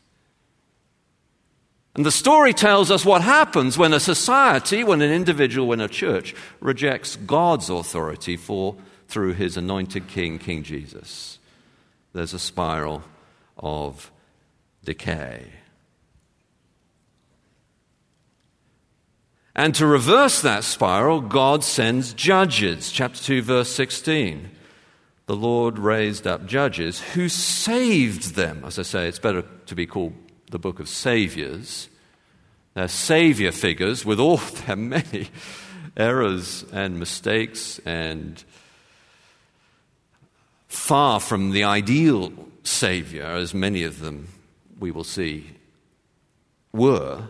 And 1.95 2.05
the 2.05 2.11
story 2.11 2.53
tells 2.53 2.89
us 2.89 3.05
what 3.05 3.21
happens 3.21 3.77
when 3.77 3.93
a 3.93 3.99
society, 3.99 4.83
when 4.83 5.01
an 5.01 5.11
individual, 5.11 5.67
when 5.67 5.81
a 5.81 5.87
church 5.87 6.33
rejects 6.59 7.15
God's 7.17 7.69
authority 7.69 8.35
for, 8.35 8.75
through 9.07 9.33
his 9.33 9.57
anointed 9.57 10.07
king, 10.07 10.39
King 10.39 10.63
Jesus. 10.63 11.37
There's 12.13 12.33
a 12.33 12.39
spiral 12.39 13.03
of 13.57 14.11
decay. 14.83 15.47
And 19.55 19.75
to 19.75 19.85
reverse 19.85 20.41
that 20.41 20.63
spiral, 20.63 21.21
God 21.21 21.63
sends 21.63 22.13
judges. 22.13 22.91
Chapter 22.91 23.21
2, 23.21 23.41
verse 23.43 23.69
16. 23.69 24.49
The 25.25 25.35
Lord 25.35 25.79
raised 25.79 26.25
up 26.27 26.45
judges 26.45 26.99
who 26.99 27.29
saved 27.29 28.35
them. 28.35 28.63
As 28.65 28.79
I 28.79 28.81
say, 28.81 29.07
it's 29.07 29.19
better 29.19 29.43
to 29.67 29.75
be 29.75 29.85
called 29.85 30.13
the 30.49 30.59
book 30.59 30.79
of 30.79 30.89
saviors. 30.89 31.87
They're 32.73 32.87
savior 32.87 33.51
figures 33.51 34.05
with 34.05 34.19
all 34.19 34.37
their 34.65 34.75
many 34.75 35.29
errors 35.95 36.65
and 36.73 36.99
mistakes 36.99 37.79
and 37.85 38.43
far 40.73 41.19
from 41.19 41.51
the 41.51 41.63
ideal 41.63 42.33
savior, 42.63 43.25
as 43.25 43.53
many 43.53 43.83
of 43.83 43.99
them 43.99 44.27
we 44.79 44.91
will 44.91 45.03
see 45.03 45.51
were. 46.73 47.27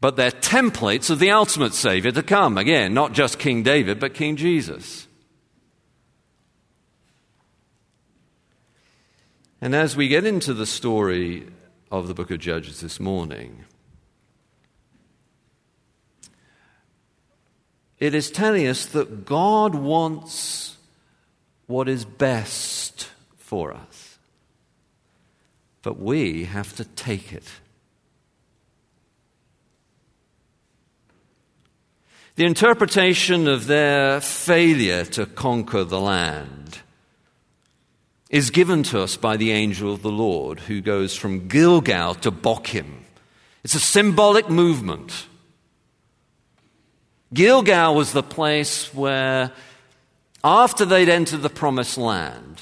But 0.00 0.16
they're 0.16 0.30
templates 0.30 1.08
of 1.08 1.18
the 1.18 1.30
ultimate 1.30 1.72
savior 1.72 2.12
to 2.12 2.22
come. 2.22 2.58
Again, 2.58 2.92
not 2.92 3.12
just 3.12 3.38
King 3.38 3.62
David, 3.62 3.98
but 3.98 4.14
King 4.14 4.36
Jesus. 4.36 5.08
And 9.60 9.74
as 9.74 9.96
we 9.96 10.08
get 10.08 10.26
into 10.26 10.52
the 10.52 10.66
story 10.66 11.46
of 11.90 12.08
the 12.08 12.14
book 12.14 12.30
of 12.30 12.38
Judges 12.38 12.80
this 12.82 13.00
morning, 13.00 13.64
it 17.98 18.14
is 18.14 18.30
telling 18.30 18.66
us 18.66 18.84
that 18.86 19.24
God 19.24 19.74
wants 19.74 20.75
what 21.66 21.88
is 21.88 22.04
best 22.04 23.08
for 23.36 23.72
us. 23.72 24.18
But 25.82 25.98
we 25.98 26.44
have 26.44 26.74
to 26.76 26.84
take 26.84 27.32
it. 27.32 27.44
The 32.36 32.44
interpretation 32.44 33.48
of 33.48 33.66
their 33.66 34.20
failure 34.20 35.04
to 35.06 35.24
conquer 35.24 35.84
the 35.84 36.00
land 36.00 36.80
is 38.28 38.50
given 38.50 38.82
to 38.82 39.00
us 39.00 39.16
by 39.16 39.36
the 39.36 39.52
angel 39.52 39.94
of 39.94 40.02
the 40.02 40.10
Lord 40.10 40.60
who 40.60 40.80
goes 40.80 41.16
from 41.16 41.48
Gilgal 41.48 42.14
to 42.16 42.30
Bochim. 42.30 43.04
It's 43.64 43.74
a 43.74 43.80
symbolic 43.80 44.50
movement. 44.50 45.26
Gilgal 47.32 47.94
was 47.94 48.12
the 48.12 48.22
place 48.22 48.92
where, 48.92 49.52
after 50.44 50.84
they'd 50.84 51.08
entered 51.08 51.42
the 51.42 51.50
promised 51.50 51.98
land, 51.98 52.60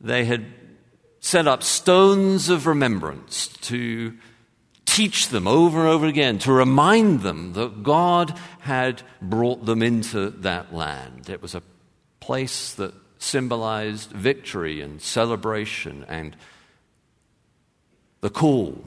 they 0.00 0.24
had 0.24 0.46
set 1.20 1.46
up 1.46 1.62
stones 1.62 2.48
of 2.48 2.66
remembrance 2.66 3.48
to 3.48 4.14
teach 4.84 5.28
them 5.28 5.48
over 5.48 5.80
and 5.80 5.88
over 5.88 6.06
again, 6.06 6.38
to 6.38 6.52
remind 6.52 7.20
them 7.22 7.54
that 7.54 7.82
God 7.82 8.38
had 8.60 9.02
brought 9.20 9.64
them 9.64 9.82
into 9.82 10.30
that 10.30 10.74
land. 10.74 11.28
It 11.28 11.42
was 11.42 11.54
a 11.54 11.62
place 12.20 12.74
that 12.74 12.94
symbolized 13.18 14.10
victory 14.10 14.80
and 14.80 15.00
celebration 15.00 16.04
and 16.08 16.36
the 18.20 18.30
call 18.30 18.84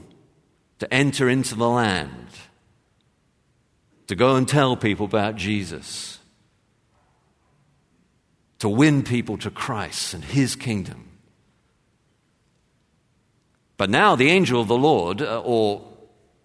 to 0.78 0.94
enter 0.94 1.28
into 1.28 1.54
the 1.54 1.68
land 1.68 2.28
to 4.06 4.14
go 4.14 4.36
and 4.36 4.48
tell 4.48 4.76
people 4.76 5.06
about 5.06 5.36
Jesus, 5.36 6.17
to 8.58 8.68
win 8.68 9.02
people 9.02 9.38
to 9.38 9.50
Christ 9.50 10.14
and 10.14 10.24
his 10.24 10.56
kingdom. 10.56 11.08
But 13.76 13.90
now 13.90 14.16
the 14.16 14.30
angel 14.30 14.60
of 14.60 14.68
the 14.68 14.76
Lord, 14.76 15.22
uh, 15.22 15.40
or 15.44 15.82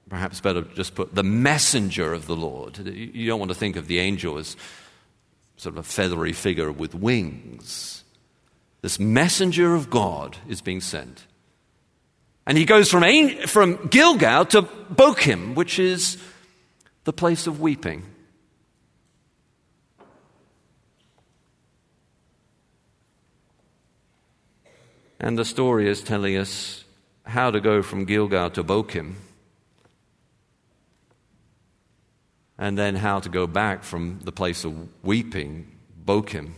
perhaps 0.09 0.39
better 0.39 0.61
just 0.61 0.93
put 0.93 1.15
the 1.15 1.23
messenger 1.23 2.13
of 2.13 2.27
the 2.27 2.35
Lord, 2.35 2.77
you 2.77 3.27
don't 3.27 3.39
want 3.39 3.49
to 3.49 3.57
think 3.57 3.75
of 3.75 3.87
the 3.87 3.99
angel 3.99 4.37
as 4.37 4.55
sort 5.57 5.73
of 5.73 5.79
a 5.79 5.83
feathery 5.83 6.33
figure 6.33 6.71
with 6.71 6.93
wings. 6.93 8.03
This 8.81 8.99
messenger 8.99 9.73
of 9.73 9.89
God 9.89 10.37
is 10.47 10.61
being 10.61 10.81
sent. 10.81 11.25
And 12.45 12.57
he 12.57 12.65
goes 12.65 12.91
from, 12.91 13.03
from 13.47 13.87
Gilgal 13.87 14.45
to 14.47 14.63
Bochim, 14.63 15.55
which 15.55 15.79
is 15.79 16.17
the 17.05 17.13
place 17.13 17.47
of 17.47 17.61
weeping. 17.61 18.03
And 25.23 25.39
the 25.39 25.45
story 25.45 25.87
is 25.87 26.03
telling 26.03 26.35
us 26.35 26.83
how 27.25 27.49
to 27.49 27.61
go 27.61 27.81
from 27.81 28.03
Gilgal 28.03 28.49
to 28.49 28.61
Bochim, 28.63 29.13
and 32.57 32.77
then 32.77 32.97
how 32.97 33.21
to 33.21 33.29
go 33.29 33.47
back 33.47 33.83
from 33.83 34.19
the 34.25 34.33
place 34.33 34.65
of 34.65 34.73
weeping, 35.01 35.71
Bochim, 36.05 36.51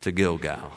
to 0.00 0.10
Gilgal. 0.10 0.72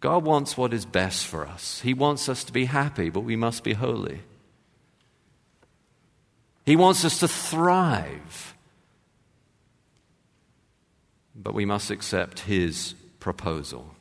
God 0.00 0.24
wants 0.24 0.56
what 0.56 0.72
is 0.72 0.86
best 0.86 1.26
for 1.26 1.46
us. 1.46 1.80
He 1.80 1.92
wants 1.92 2.30
us 2.30 2.42
to 2.44 2.52
be 2.52 2.64
happy, 2.64 3.10
but 3.10 3.20
we 3.20 3.36
must 3.36 3.64
be 3.64 3.74
holy. 3.74 4.20
He 6.64 6.74
wants 6.74 7.04
us 7.04 7.20
to 7.20 7.28
thrive. 7.28 8.54
but 11.36 11.52
we 11.52 11.66
must 11.66 11.90
accept 11.90 12.40
his 12.40 12.94
proposal. 13.20 13.94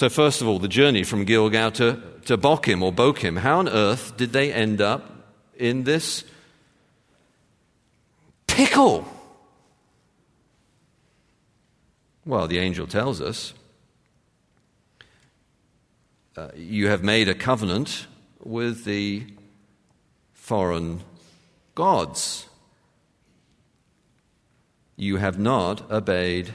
So, 0.00 0.08
first 0.08 0.40
of 0.40 0.48
all, 0.48 0.58
the 0.58 0.66
journey 0.66 1.04
from 1.04 1.26
Gilgal 1.26 1.72
to, 1.72 2.00
to 2.24 2.38
Bochim 2.38 2.80
or 2.80 2.90
Bochim. 2.90 3.36
How 3.36 3.58
on 3.58 3.68
earth 3.68 4.16
did 4.16 4.32
they 4.32 4.50
end 4.50 4.80
up 4.80 5.04
in 5.54 5.84
this 5.84 6.24
pickle? 8.46 9.06
Well, 12.24 12.48
the 12.48 12.60
angel 12.60 12.86
tells 12.86 13.20
us 13.20 13.52
uh, 16.34 16.48
you 16.56 16.88
have 16.88 17.04
made 17.04 17.28
a 17.28 17.34
covenant 17.34 18.06
with 18.42 18.84
the 18.84 19.26
foreign 20.32 21.02
gods. 21.74 22.48
You 24.96 25.18
have 25.18 25.38
not 25.38 25.90
obeyed 25.90 26.54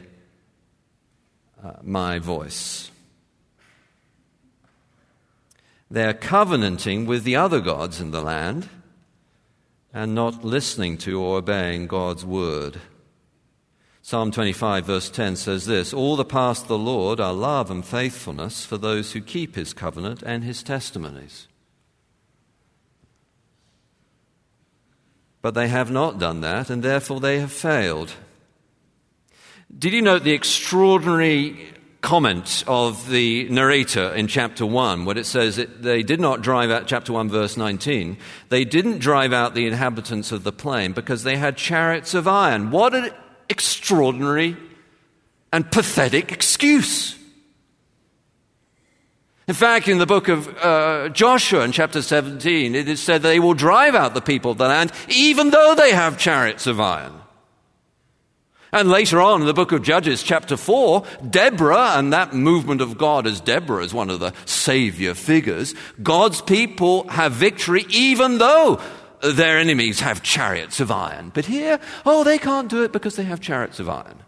uh, 1.63 1.73
my 1.83 2.17
voice. 2.17 2.89
They're 5.95 6.13
covenanting 6.13 7.05
with 7.05 7.23
the 7.23 7.37
other 7.37 7.61
gods 7.61 8.01
in 8.01 8.11
the 8.11 8.21
land 8.21 8.67
and 9.93 10.13
not 10.13 10.43
listening 10.43 10.97
to 10.97 11.21
or 11.21 11.37
obeying 11.37 11.87
God's 11.87 12.25
word. 12.25 12.81
Psalm 14.01 14.29
25, 14.29 14.85
verse 14.85 15.09
10 15.09 15.37
says 15.37 15.67
this 15.67 15.93
All 15.93 16.17
the 16.17 16.25
paths 16.25 16.63
of 16.63 16.67
the 16.67 16.77
Lord 16.77 17.21
are 17.21 17.31
love 17.31 17.71
and 17.71 17.85
faithfulness 17.85 18.65
for 18.65 18.77
those 18.77 19.13
who 19.13 19.21
keep 19.21 19.55
his 19.55 19.71
covenant 19.71 20.21
and 20.21 20.43
his 20.43 20.63
testimonies. 20.63 21.47
But 25.41 25.53
they 25.53 25.69
have 25.69 25.91
not 25.91 26.19
done 26.19 26.41
that, 26.41 26.69
and 26.69 26.83
therefore 26.83 27.21
they 27.21 27.39
have 27.39 27.53
failed. 27.53 28.11
Did 29.79 29.93
you 29.93 30.01
note 30.01 30.25
the 30.25 30.33
extraordinary 30.33 31.69
comment 32.05 32.63
of 32.67 33.09
the 33.09 33.50
narrator 33.50 34.13
in 34.13 34.27
chapter 34.27 34.63
1 34.63 35.05
when 35.05 35.17
it 35.17 35.25
says 35.25 35.55
they 35.79 36.03
did 36.03 36.19
not 36.19 36.41
drive 36.41 36.69
out, 36.69 36.85
chapter 36.85 37.12
1, 37.12 37.29
verse 37.29 37.57
19, 37.57 38.15
they 38.50 38.63
didn't 38.63 39.00
drive 39.00 39.33
out 39.33 39.55
the 39.55 39.65
inhabitants 39.65 40.31
of 40.31 40.43
the 40.43 40.51
plain 40.51 40.93
because 40.93 41.24
they 41.24 41.35
had 41.35 41.57
chariots 41.57 42.13
of 42.13 42.27
iron. 42.27 42.69
What 42.69 42.93
an 42.93 43.09
extraordinary 43.50 44.55
and 45.51 45.69
pathetic 45.71 46.31
excuse. 46.31 47.17
In 49.47 49.55
fact, 49.55 49.88
in 49.88 49.97
the 49.97 50.05
book 50.05 50.27
of 50.27 50.47
uh, 50.59 51.09
Joshua, 51.09 51.63
in 51.63 51.71
chapter 51.71 52.03
17, 52.03 52.75
it 52.75 52.88
is 52.88 53.01
said 53.01 53.24
they 53.24 53.39
will 53.39 53.55
drive 53.55 53.95
out 53.95 54.13
the 54.13 54.21
people 54.21 54.51
of 54.51 54.59
the 54.59 54.67
land 54.67 54.91
even 55.07 55.50
though 55.50 55.74
they 55.74 55.91
have 55.91 56.19
chariots 56.19 56.67
of 56.67 56.79
iron. 56.79 57.13
And 58.75 58.89
later 58.89 59.22
on 59.22 59.39
in 59.39 59.48
the 59.48 59.53
book 59.53 59.72
of 59.72 59.84
Judges, 59.84 60.22
chapter 60.22 60.58
4, 60.58 61.05
Deborah, 61.29 61.91
and 61.96 62.12
that 62.12 62.34
movement 62.34 62.82
of 62.82 62.98
God 62.98 63.25
as 63.25 63.39
Deborah 63.39 63.82
is 63.82 63.94
one 63.94 64.10
of 64.10 64.20
the 64.20 64.34
savior 64.44 65.13
figures, 65.13 65.74
God's 66.03 66.41
people 66.41 67.08
have 67.08 67.32
victory 67.32 67.86
even 67.88 68.38
though 68.38 68.82
their 69.22 69.60
enemies 69.60 70.01
have 70.01 70.22
chariots 70.24 70.82
of 70.82 70.91
iron. 70.91 71.32
But 71.34 71.46
here, 71.46 71.79
oh, 72.05 72.25
they 72.25 72.38
can't 72.38 72.70
do 72.70 72.84
it 72.84 72.91
because 72.91 73.15
they 73.15 73.24
have 73.24 73.39
chariots 73.39 73.79
of 73.79 73.88
iron. 73.88 74.22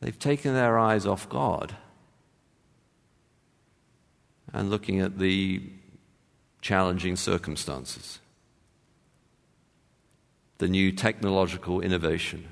They've 0.00 0.18
taken 0.18 0.52
their 0.52 0.80
eyes 0.80 1.06
off 1.06 1.28
God 1.28 1.76
and 4.52 4.68
looking 4.68 4.98
at 4.98 5.20
the 5.20 5.62
challenging 6.60 7.14
circumstances 7.14 8.18
the 10.58 10.68
new 10.68 10.92
technological 10.92 11.80
innovation. 11.80 12.48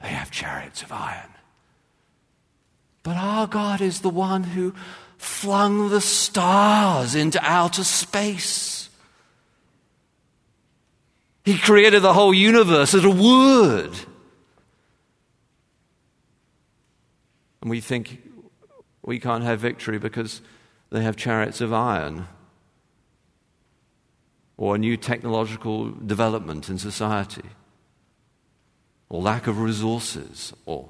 They 0.00 0.08
have 0.08 0.30
chariots 0.30 0.82
of 0.82 0.92
iron. 0.92 1.30
But 3.02 3.16
our 3.16 3.46
God 3.46 3.80
is 3.80 4.00
the 4.00 4.10
one 4.10 4.44
who 4.44 4.74
flung 5.18 5.90
the 5.90 6.00
stars 6.00 7.14
into 7.14 7.40
outer 7.42 7.84
space. 7.84 8.88
He 11.44 11.58
created 11.58 12.02
the 12.02 12.14
whole 12.14 12.32
universe 12.32 12.94
at 12.94 13.04
a 13.04 13.10
word. 13.10 13.92
And 17.60 17.70
we 17.70 17.80
think 17.80 18.22
we 19.02 19.18
can't 19.18 19.44
have 19.44 19.60
victory 19.60 19.98
because 19.98 20.40
they 20.90 21.02
have 21.02 21.16
chariots 21.16 21.60
of 21.60 21.72
iron 21.72 22.26
or 24.56 24.74
a 24.74 24.78
new 24.78 24.96
technological 24.96 25.90
development 25.90 26.68
in 26.68 26.78
society, 26.78 27.50
or 29.08 29.20
lack 29.20 29.46
of 29.46 29.60
resources, 29.60 30.52
or 30.66 30.88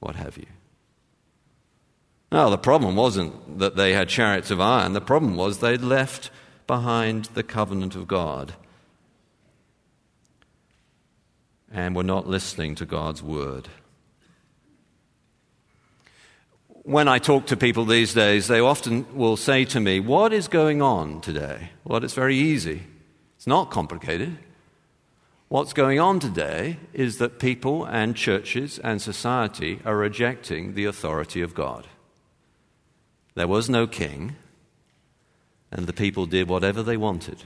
what 0.00 0.16
have 0.16 0.36
you. 0.36 0.46
Now, 2.30 2.50
the 2.50 2.58
problem 2.58 2.96
wasn't 2.96 3.58
that 3.58 3.76
they 3.76 3.92
had 3.92 4.08
chariots 4.08 4.50
of 4.50 4.60
iron, 4.60 4.92
the 4.92 5.00
problem 5.00 5.36
was 5.36 5.58
they'd 5.58 5.80
left 5.80 6.30
behind 6.66 7.26
the 7.26 7.42
covenant 7.42 7.94
of 7.94 8.08
God 8.08 8.54
and 11.70 11.94
were 11.94 12.02
not 12.02 12.26
listening 12.26 12.74
to 12.76 12.86
God's 12.86 13.22
word. 13.22 13.68
When 16.84 17.08
I 17.08 17.18
talk 17.18 17.46
to 17.46 17.56
people 17.56 17.86
these 17.86 18.12
days, 18.12 18.46
they 18.46 18.60
often 18.60 19.06
will 19.16 19.36
say 19.36 19.64
to 19.66 19.80
me, 19.80 20.00
What 20.00 20.32
is 20.32 20.48
going 20.48 20.82
on 20.82 21.20
today? 21.20 21.70
Well, 21.82 22.04
it's 22.04 22.14
very 22.14 22.36
easy. 22.36 22.82
It's 23.36 23.46
not 23.46 23.70
complicated. 23.70 24.38
What's 25.48 25.72
going 25.72 25.98
on 25.98 26.20
today 26.20 26.78
is 26.92 27.18
that 27.18 27.38
people 27.38 27.84
and 27.84 28.16
churches 28.16 28.78
and 28.78 29.00
society 29.00 29.80
are 29.84 29.96
rejecting 29.96 30.74
the 30.74 30.84
authority 30.84 31.42
of 31.42 31.54
God. 31.54 31.86
There 33.34 33.48
was 33.48 33.68
no 33.68 33.86
king, 33.86 34.36
and 35.70 35.86
the 35.86 35.92
people 35.92 36.26
did 36.26 36.48
whatever 36.48 36.82
they 36.82 36.96
wanted. 36.96 37.44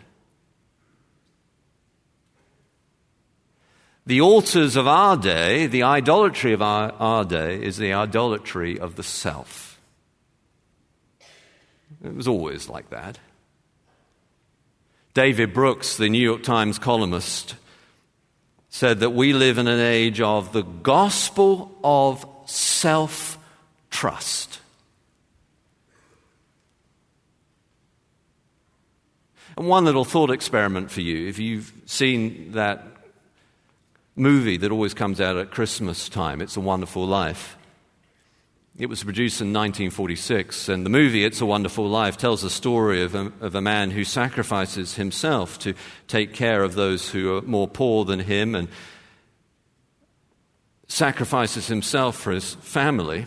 The 4.09 4.23
altars 4.23 4.77
of 4.77 4.89
our 4.89 5.19
day, 5.19 5.67
the 5.67 5.83
idolatry 5.83 6.55
of 6.55 6.63
our, 6.63 6.93
our 6.93 7.27
day, 7.27 7.63
is 7.63 7.77
the 7.77 7.93
idolatry 7.93 8.81
of 8.81 8.97
the 8.97 9.03
self. 9.03 9.79
It 12.03 12.15
was 12.15 12.27
always 12.27 12.71
like 12.71 12.89
that. 12.89 13.19
David 15.13 15.53
Brooks, 15.53 15.99
the 15.99 16.09
New 16.09 16.23
York 16.23 16.43
Times 16.43 16.79
columnist, 16.79 17.57
said 18.71 19.01
that 19.01 19.11
we 19.11 19.35
live 19.35 19.59
in 19.59 19.69
an 19.69 19.79
age 19.79 20.23
of 20.23 20.55
the 20.55 20.63
gospel 20.63 21.77
of 21.85 22.25
self 22.47 23.37
trust. 23.91 24.61
And 29.59 29.69
one 29.69 29.85
little 29.85 30.07
thought 30.07 30.31
experiment 30.31 30.91
for 30.91 31.03
you. 31.03 31.29
If 31.29 31.39
you've 31.39 31.71
seen 31.85 32.53
that 32.53 32.98
movie 34.19 34.57
that 34.59 34.73
always 34.73 34.95
comes 34.95 35.21
out 35.21 35.37
at 35.37 35.51
Christmas 35.51 36.09
time, 36.09 36.41
It's 36.41 36.57
a 36.57 36.61
Wonderful 36.61 37.07
Life. 37.07 37.57
It 38.79 38.89
was 38.89 39.03
produced 39.03 39.41
in 39.41 39.49
1946, 39.49 40.69
and 40.69 40.87
the 40.87 40.91
movie 40.91 41.25
It's 41.25 41.41
a 41.41 41.47
Wonderful 41.47 41.89
Life 41.89 42.17
tells 42.17 42.43
the 42.43 42.51
story 42.51 43.03
of 43.03 43.15
a, 43.15 43.33
of 43.41 43.55
a 43.55 43.61
man 43.61 43.91
who 43.91 44.05
sacrifices 44.05 44.95
himself 44.95 45.59
to 45.61 45.75
take 46.07 46.33
care 46.33 46.63
of 46.63 46.75
those 46.75 47.11
who 47.11 47.37
are 47.37 47.43
more 47.43 47.67
poor 47.67 48.05
than 48.05 48.21
him 48.21 48.55
and 48.55 48.69
sacrifices 50.87 51.67
himself 51.67 52.17
for 52.17 52.33
his 52.33 52.55
family. 52.55 53.27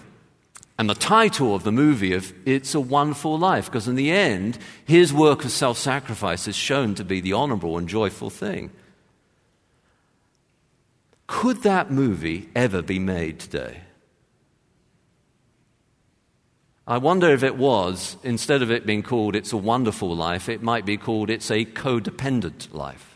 And 0.80 0.90
the 0.90 0.96
title 0.96 1.54
of 1.54 1.64
the 1.64 1.72
movie 1.72 2.14
of 2.14 2.34
It's 2.46 2.74
a 2.74 2.80
Wonderful 2.80 3.38
Life, 3.38 3.66
because 3.66 3.88
in 3.88 3.96
the 3.96 4.10
end, 4.10 4.58
his 4.86 5.14
work 5.14 5.44
of 5.44 5.52
self 5.52 5.78
sacrifice 5.78 6.48
is 6.48 6.56
shown 6.56 6.96
to 6.96 7.04
be 7.04 7.20
the 7.20 7.34
honorable 7.34 7.78
and 7.78 7.90
joyful 7.90 8.30
thing. 8.30 8.72
Could 11.32 11.63
that 11.63 11.89
movie 11.89 12.50
ever 12.54 12.82
be 12.82 13.00
made 13.00 13.39
today? 13.39 13.80
I 16.86 16.98
wonder 16.98 17.30
if 17.30 17.41
it 17.41 17.56
was, 17.56 18.17
instead 18.22 18.62
of 18.62 18.70
it 18.70 18.86
being 18.86 19.02
called 19.02 19.38
It's 19.38 19.54
a 19.54 19.58
Wonderful 19.58 20.13
Life, 20.13 20.50
it 20.50 20.62
might 20.62 20.86
be 20.86 20.98
called 20.98 21.30
It's 21.30 21.50
a 21.50 21.63
Codependent 21.63 22.74
Life. 22.74 23.15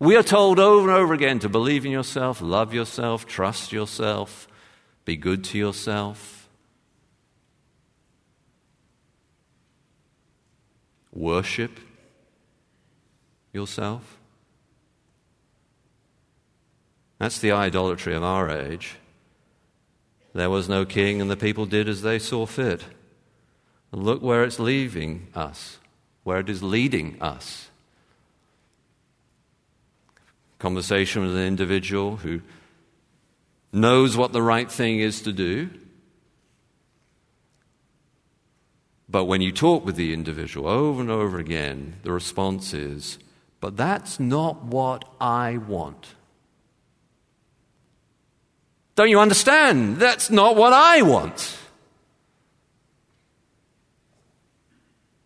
We 0.00 0.16
are 0.16 0.24
told 0.24 0.58
over 0.58 0.90
and 0.90 0.98
over 0.98 1.14
again 1.14 1.38
to 1.38 1.48
believe 1.48 1.86
in 1.86 1.92
yourself, 1.92 2.42
love 2.42 2.74
yourself, 2.74 3.24
trust 3.24 3.70
yourself, 3.70 4.48
be 5.04 5.16
good 5.16 5.44
to 5.44 5.58
yourself, 5.58 6.48
worship 11.12 11.78
yourself? 13.52 14.16
That's 17.18 17.38
the 17.38 17.52
idolatry 17.52 18.14
of 18.14 18.24
our 18.24 18.50
age. 18.50 18.96
There 20.34 20.50
was 20.50 20.68
no 20.68 20.84
king, 20.84 21.20
and 21.20 21.30
the 21.30 21.36
people 21.36 21.66
did 21.66 21.88
as 21.88 22.02
they 22.02 22.18
saw 22.18 22.46
fit. 22.46 22.84
And 23.92 24.02
look 24.02 24.22
where 24.22 24.44
it's 24.44 24.58
leaving 24.58 25.28
us, 25.34 25.78
where 26.24 26.40
it 26.40 26.48
is 26.48 26.62
leading 26.62 27.20
us. 27.20 27.68
Conversation 30.58 31.22
with 31.22 31.36
an 31.36 31.42
individual 31.42 32.16
who 32.16 32.40
knows 33.72 34.16
what 34.16 34.32
the 34.32 34.42
right 34.42 34.70
thing 34.70 35.00
is 35.00 35.22
to 35.22 35.32
do. 35.32 35.70
But 39.08 39.24
when 39.24 39.42
you 39.42 39.52
talk 39.52 39.84
with 39.84 39.96
the 39.96 40.14
individual 40.14 40.66
over 40.68 41.02
and 41.02 41.10
over 41.10 41.38
again, 41.38 41.96
the 42.02 42.12
response 42.12 42.72
is, 42.72 43.18
But 43.62 43.76
that's 43.76 44.18
not 44.18 44.64
what 44.64 45.04
I 45.20 45.56
want. 45.56 46.16
Don't 48.96 49.08
you 49.08 49.20
understand? 49.20 49.98
That's 49.98 50.30
not 50.30 50.56
what 50.56 50.72
I 50.72 51.02
want. 51.02 51.56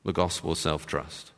The 0.04 0.12
gospel 0.12 0.52
of 0.52 0.58
self 0.58 0.86
trust. 0.86 1.32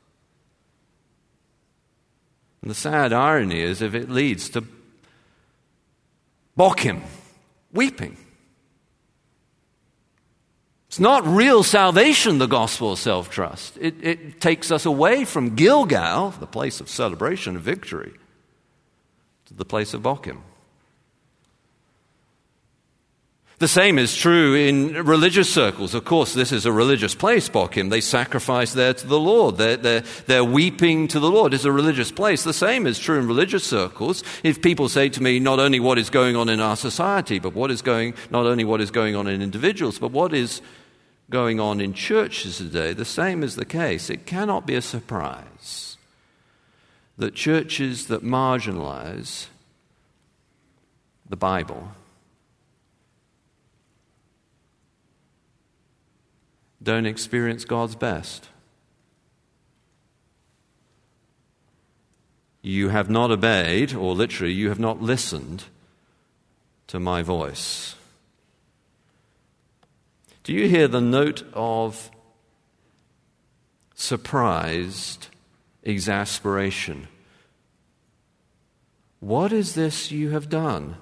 And 2.62 2.70
the 2.72 2.74
sad 2.74 3.12
irony 3.12 3.60
is 3.60 3.80
if 3.80 3.94
it 3.94 4.10
leads 4.10 4.48
to 4.50 4.64
Bochim, 6.58 7.02
weeping. 7.72 8.16
It's 10.98 11.02
not 11.04 11.24
real 11.28 11.62
salvation, 11.62 12.38
the 12.38 12.48
gospel 12.48 12.90
of 12.90 12.98
self 12.98 13.30
trust. 13.30 13.78
It, 13.80 13.94
it, 14.02 14.40
takes 14.40 14.72
us 14.72 14.84
away 14.84 15.24
from 15.24 15.54
Gilgal, 15.54 16.30
the 16.40 16.46
place 16.48 16.80
of 16.80 16.88
celebration 16.88 17.54
and 17.54 17.64
victory, 17.64 18.14
to 19.46 19.54
the 19.54 19.64
place 19.64 19.94
of 19.94 20.02
Bochim. 20.02 20.38
The 23.60 23.68
same 23.68 23.96
is 23.96 24.16
true 24.16 24.56
in 24.56 25.06
religious 25.06 25.52
circles. 25.52 25.94
Of 25.94 26.04
course, 26.04 26.34
this 26.34 26.50
is 26.50 26.66
a 26.66 26.72
religious 26.72 27.14
place, 27.14 27.48
Bochim. 27.48 27.90
They 27.90 28.00
sacrifice 28.00 28.72
there 28.72 28.94
to 28.94 29.06
the 29.06 29.20
Lord. 29.20 29.56
They're, 29.56 30.02
they're 30.26 30.44
weeping 30.44 31.06
to 31.08 31.20
the 31.20 31.30
Lord. 31.30 31.54
It's 31.54 31.64
a 31.64 31.70
religious 31.70 32.10
place. 32.10 32.42
The 32.42 32.52
same 32.52 32.88
is 32.88 32.98
true 32.98 33.20
in 33.20 33.28
religious 33.28 33.62
circles. 33.62 34.24
If 34.42 34.62
people 34.62 34.88
say 34.88 35.10
to 35.10 35.22
me, 35.22 35.38
not 35.38 35.60
only 35.60 35.78
what 35.78 35.98
is 35.98 36.10
going 36.10 36.34
on 36.34 36.48
in 36.48 36.58
our 36.58 36.76
society, 36.76 37.38
but 37.38 37.54
what 37.54 37.70
is 37.70 37.82
going, 37.82 38.14
not 38.30 38.46
only 38.46 38.64
what 38.64 38.80
is 38.80 38.90
going 38.90 39.14
on 39.14 39.28
in 39.28 39.42
individuals, 39.42 40.00
but 40.00 40.10
what 40.10 40.34
is 40.34 40.60
going 41.30 41.60
on 41.60 41.80
in 41.80 41.92
churches 41.92 42.58
today, 42.58 42.92
the 42.92 43.04
same 43.04 43.42
is 43.42 43.56
the 43.56 43.64
case. 43.64 44.08
It 44.10 44.26
cannot 44.26 44.66
be 44.66 44.74
a 44.74 44.82
surprise 44.82 45.96
that 47.16 47.34
churches 47.34 48.06
that 48.06 48.22
marginalize 48.22 49.46
the 51.28 51.36
Bible 51.36 51.92
don't 56.82 57.06
experience 57.06 57.64
God's 57.64 57.96
best. 57.96 58.48
You 62.62 62.88
have 62.90 63.10
not 63.10 63.30
obeyed, 63.30 63.94
or 63.94 64.14
literally, 64.14 64.52
you 64.52 64.68
have 64.68 64.78
not 64.78 65.02
listened 65.02 65.64
to 66.86 66.98
my 66.98 67.22
voice. 67.22 67.94
Do 70.48 70.54
you 70.54 70.66
hear 70.66 70.88
the 70.88 71.02
note 71.02 71.42
of 71.52 72.10
surprised 73.94 75.28
exasperation? 75.82 77.06
What 79.20 79.52
is 79.52 79.74
this 79.74 80.10
you 80.10 80.30
have 80.30 80.48
done? 80.48 80.96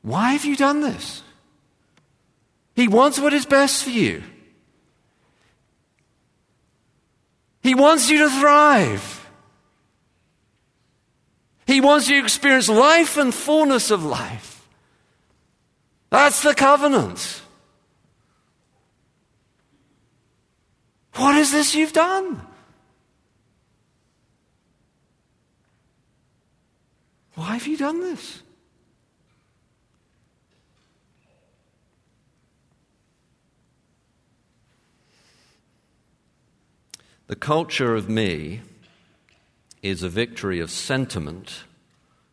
Why 0.00 0.32
have 0.32 0.46
you 0.46 0.56
done 0.56 0.80
this? 0.80 1.22
He 2.74 2.88
wants 2.88 3.18
what 3.18 3.34
is 3.34 3.44
best 3.44 3.84
for 3.84 3.90
you. 3.90 4.22
He 7.62 7.74
wants 7.74 8.08
you 8.08 8.20
to 8.20 8.30
thrive. 8.30 9.28
He 11.66 11.82
wants 11.82 12.08
you 12.08 12.20
to 12.20 12.24
experience 12.24 12.70
life 12.70 13.18
and 13.18 13.34
fullness 13.34 13.90
of 13.90 14.02
life. 14.02 14.55
That's 16.10 16.42
the 16.42 16.54
covenant. 16.54 17.42
What 21.14 21.36
is 21.36 21.50
this 21.52 21.74
you've 21.74 21.92
done? 21.92 22.46
Why 27.34 27.54
have 27.54 27.66
you 27.66 27.76
done 27.76 28.00
this? 28.00 28.42
The 37.26 37.36
culture 37.36 37.94
of 37.94 38.08
me 38.08 38.60
is 39.82 40.02
a 40.02 40.08
victory 40.08 40.60
of 40.60 40.70
sentiment 40.70 41.64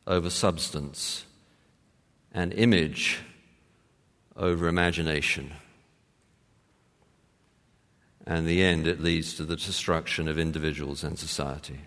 over 0.06 0.30
substance 0.30 1.26
and 2.32 2.54
image 2.54 3.22
over 4.36 4.68
imagination. 4.68 5.54
And 8.26 8.48
the 8.48 8.64
end, 8.64 8.88
it 8.88 9.02
leads 9.02 9.34
to 9.36 9.44
the 9.44 9.56
destruction 9.56 10.28
of 10.28 10.40
individuals 10.40 11.04
and 11.04 11.20
society. 11.20 11.82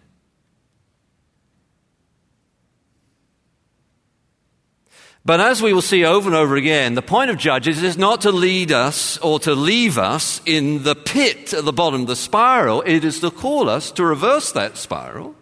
But 5.25 5.41
as 5.41 5.61
we 5.61 5.73
will 5.73 5.83
see 5.83 6.05
over 6.05 6.29
and 6.29 6.37
over 6.37 6.55
again, 6.55 6.95
the 6.95 7.03
point 7.03 7.31
of 7.31 7.37
Judges 7.37 7.83
is 7.83 7.99
not 7.99 8.21
to 8.21 8.31
lead 8.31 8.71
us 8.71 9.19
or 9.19 9.41
to 9.41 9.57
leave 9.57 9.99
us 9.99 10.41
in 10.47 10.85
the 10.85 10.95
pit 10.95 11.53
at 11.53 11.65
the 11.65 11.73
bottom 11.73 12.03
of 12.03 12.07
the 12.07 12.15
spiral. 12.15 12.83
It 12.83 13.05
is 13.05 13.19
to 13.21 13.33
call 13.33 13.69
us 13.69 13.91
to 13.93 14.05
reverse 14.05 14.53
that 14.53 14.77
spiral. 14.77 15.35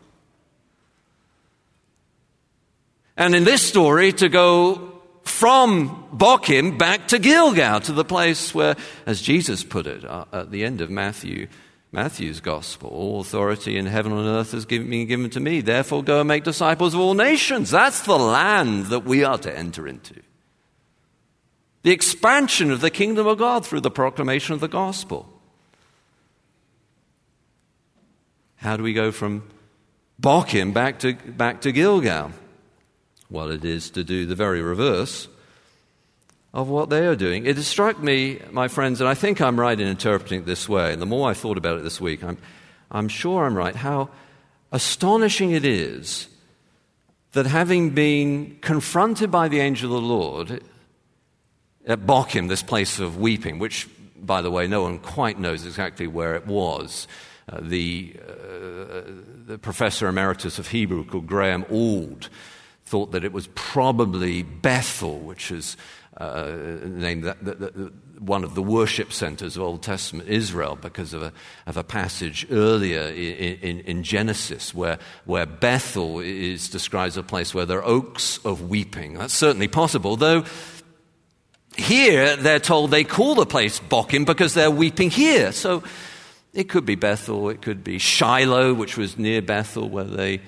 And 3.15 3.35
in 3.35 3.45
this 3.45 3.61
story, 3.61 4.13
to 4.15 4.31
go 4.31 4.94
from 5.25 6.09
Bochim 6.13 6.79
back 6.79 7.09
to 7.09 7.19
Gilgal, 7.19 7.81
to 7.81 7.93
the 7.93 8.05
place 8.05 8.55
where, 8.55 8.77
as 9.07 9.21
Jesus 9.21 9.65
put 9.65 9.87
it 9.87 10.05
uh, 10.05 10.25
at 10.33 10.51
the 10.51 10.65
end 10.65 10.81
of 10.81 10.91
Matthew 10.91 11.49
Matthew's 11.95 12.41
gospel. 12.41 12.91
All 12.91 13.21
authority 13.21 13.79
in 13.79 13.87
heaven 13.87 14.11
and 14.11 14.27
earth 14.27 14.51
has 14.51 14.67
been 14.67 15.07
given 15.07 15.31
to 15.31 15.39
me. 15.39 15.61
Therefore, 15.61 16.03
go 16.03 16.19
and 16.19 16.29
make 16.29 16.43
disciples 16.43 16.93
of 16.93 16.99
all 16.99 17.15
nations. 17.15 17.71
That's 17.71 18.01
the 18.01 18.19
land 18.19 18.87
that 18.87 19.05
we 19.05 19.23
are 19.23 19.39
to 19.39 19.57
enter 19.57 19.87
into. 19.87 20.21
The 21.85 21.93
expansion 21.93 22.73
of 22.73 22.81
the 22.81 22.91
kingdom 22.91 23.29
of 23.29 23.39
God 23.39 23.65
through 23.65 23.83
the 23.83 23.93
proclamation 23.93 24.55
of 24.55 24.61
the 24.61 24.67
gospel. 24.67 25.29
How 28.57 28.77
do 28.77 28.83
we 28.83 28.93
go 28.93 29.13
from 29.13 29.49
Bochim 30.21 30.75
back 30.75 30.99
to, 31.01 31.15
back 31.15 31.61
to 31.61 31.71
Gilgal? 31.71 32.33
Well, 33.35 33.51
it 33.51 33.65
is 33.65 33.91
to 33.91 34.05
do 34.05 34.27
the 34.27 34.37
very 34.37 34.63
reverse 34.63 35.27
of 36.53 36.69
what 36.69 36.89
they 36.89 37.05
are 37.05 37.17
doing. 37.17 37.47
It 37.47 37.57
has 37.57 37.67
struck 37.67 38.01
me, 38.01 38.39
my 38.53 38.69
friends, 38.69 39.01
and 39.01 39.09
I 39.09 39.15
think 39.15 39.41
I'm 39.41 39.59
right 39.59 39.79
in 39.79 39.89
interpreting 39.89 40.43
it 40.43 40.47
this 40.47 40.69
way, 40.69 40.93
and 40.93 41.03
the 41.03 41.07
more 41.07 41.29
I 41.29 41.35
thought 41.35 41.59
about 41.59 41.77
it 41.77 41.83
this 41.83 42.01
week, 42.01 42.23
I'm, 42.23 42.39
I'm 42.93 43.09
sure 43.09 43.45
I'm 43.45 43.57
right, 43.57 43.75
how 43.75 44.11
astonishing 44.71 45.51
it 45.51 45.65
is 45.65 46.29
that 47.33 47.47
having 47.47 47.91
been 47.91 48.57
confronted 48.61 49.33
by 49.33 49.49
the 49.49 49.59
angel 49.59 49.97
of 49.97 50.01
the 50.01 50.09
Lord 50.09 50.63
at 51.89 52.07
Bochim, 52.07 52.49
this 52.49 52.63
place 52.63 53.01
of 53.01 53.19
weeping, 53.19 53.59
which, 53.59 53.89
by 54.17 54.43
the 54.43 54.51
way, 54.53 54.69
no 54.69 54.83
one 54.83 55.01
quite 55.01 55.41
knows 55.41 55.67
exactly 55.67 56.07
where 56.07 56.37
it 56.37 56.47
was. 56.47 57.09
Uh, 57.49 57.59
the, 57.61 58.15
uh, 58.29 59.01
the 59.47 59.59
professor 59.61 60.07
emeritus 60.07 60.61
of 60.61 60.69
Hebrew 60.69 61.05
called 61.05 61.27
Graeme 61.27 61.65
Auld 61.69 62.29
thought 62.85 63.13
that 63.13 63.25
it 63.25 63.33
was 63.33 63.49
probably 63.55 64.43
Bethel, 64.43 65.19
which 65.19 65.51
is 65.51 65.77
uh, 66.17 66.53
named 66.85 67.25
that, 67.25 67.45
that, 67.45 67.59
that, 67.61 67.93
one 68.21 68.45
of 68.45 68.55
the 68.55 68.63
worship 68.63 69.13
centers 69.13 69.57
of 69.57 69.63
Old 69.63 69.83
Testament 69.83 70.29
Israel 70.29 70.79
because 70.81 71.13
of 71.13 71.23
a, 71.23 71.33
of 71.67 71.77
a 71.77 71.83
passage 71.83 72.47
earlier 72.51 73.03
in, 73.03 73.59
in, 73.59 73.81
in, 73.81 74.03
Genesis 74.05 74.73
where, 74.73 74.99
where 75.25 75.47
Bethel 75.47 76.21
is 76.21 76.69
described 76.71 77.09
as 77.09 77.17
a 77.17 77.25
place 77.25 77.53
where 77.53 77.67
there 77.67 77.79
are 77.79 77.85
oaks 77.85 78.39
of 78.45 78.69
weeping. 78.69 79.15
That's 79.15 79.35
certainly 79.35 79.67
possible, 79.67 80.17
though 80.17 80.45
here 81.77 82.37
they're 82.37 82.61
told 82.61 82.93
they 82.93 83.03
call 83.03 83.35
the 83.35 83.47
place 83.47 83.81
Bochim 83.81 84.25
because 84.25 84.55
they're 84.55 84.71
weeping 84.71 85.11
here. 85.11 85.53
So 85.53 85.83
it 86.53 86.69
could 86.69 86.87
be 86.87 86.95
Bethel, 86.95 87.49
it 87.49 87.63
could 87.63 87.83
be 87.83 87.99
Shiloh, 87.99 88.75
which 88.75 88.97
was 88.97 89.19
near 89.19 89.43
Bethel, 89.43 89.89
where 89.89 90.05
they 90.05 90.41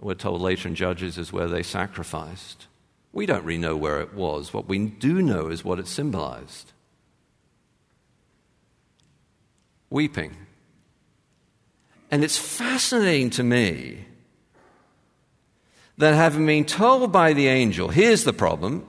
were 0.00 0.14
told 0.14 0.40
later 0.40 0.68
in 0.68 0.74
Judges 0.74 1.18
is 1.18 1.32
where 1.32 1.48
they 1.48 1.62
sacrificed. 1.62 2.66
We 3.12 3.26
don't 3.26 3.44
really 3.44 3.58
know 3.58 3.76
where 3.76 4.00
it 4.00 4.14
was. 4.14 4.52
What 4.52 4.68
we 4.68 4.78
do 4.86 5.22
know 5.22 5.48
is 5.48 5.64
what 5.64 5.78
it 5.78 5.86
symbolized 5.86 6.72
weeping. 9.90 10.36
And 12.10 12.22
it's 12.22 12.38
fascinating 12.38 13.30
to 13.30 13.42
me 13.42 14.04
that 15.98 16.14
having 16.14 16.46
been 16.46 16.64
told 16.64 17.10
by 17.12 17.32
the 17.32 17.48
angel, 17.48 17.88
here's 17.88 18.24
the 18.24 18.32
problem 18.32 18.86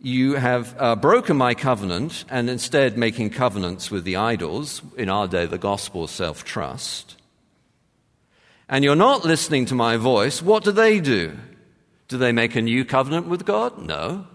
you 0.00 0.34
have 0.34 0.76
uh, 0.78 0.94
broken 0.96 1.36
my 1.36 1.54
covenant 1.54 2.26
and 2.28 2.50
instead 2.50 2.98
making 2.98 3.30
covenants 3.30 3.90
with 3.90 4.04
the 4.04 4.16
idols, 4.16 4.82
in 4.98 5.08
our 5.08 5.26
day, 5.26 5.46
the 5.46 5.58
gospel 5.58 6.04
of 6.04 6.10
self 6.10 6.44
trust, 6.44 7.16
and 8.68 8.84
you're 8.84 8.96
not 8.96 9.24
listening 9.24 9.66
to 9.66 9.74
my 9.74 9.96
voice, 9.96 10.42
what 10.42 10.64
do 10.64 10.72
they 10.72 11.00
do? 11.00 11.36
Do 12.08 12.18
they 12.18 12.32
make 12.32 12.54
a 12.56 12.62
new 12.62 12.84
covenant 12.84 13.26
with 13.26 13.44
God? 13.44 13.78
No. 13.78 14.26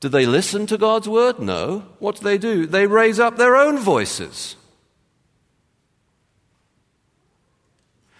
Do 0.00 0.08
they 0.08 0.26
listen 0.26 0.66
to 0.66 0.78
God's 0.78 1.08
word? 1.08 1.38
No. 1.38 1.84
What 1.98 2.16
do 2.16 2.24
they 2.24 2.38
do? 2.38 2.66
They 2.66 2.86
raise 2.86 3.20
up 3.20 3.36
their 3.36 3.56
own 3.56 3.78
voices. 3.78 4.56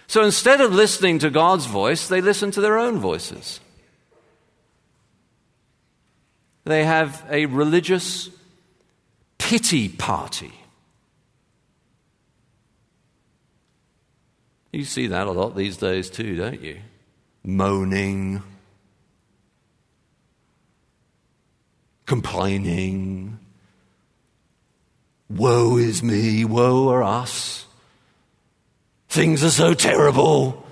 So 0.07 0.24
instead 0.24 0.61
of 0.61 0.74
listening 0.74 1.20
to 1.20 1.31
God's 1.31 1.66
voice, 1.66 2.09
they 2.09 2.20
listen 2.20 2.50
to 2.53 2.61
their 2.61 2.79
own 2.79 2.98
voices. 2.98 3.61
They 6.64 6.85
have 6.85 7.24
a 7.31 7.46
religious 7.46 8.29
pity 9.38 9.88
party. 9.88 10.53
You 14.72 14.85
see 14.85 15.09
that 15.09 15.26
a 15.26 15.33
lot 15.33 15.56
these 15.56 15.76
days 15.76 16.11
too, 16.11 16.37
don't 16.37 16.61
you? 16.61 16.78
Moaning, 17.42 18.42
complaining, 22.06 23.38
woe 25.28 25.76
is 25.76 26.02
me, 26.02 26.44
woe 26.44 26.88
are 26.88 27.02
us. 27.02 27.66
Things 29.09 29.42
are 29.42 29.50
so 29.50 29.74
terrible. 29.74 30.64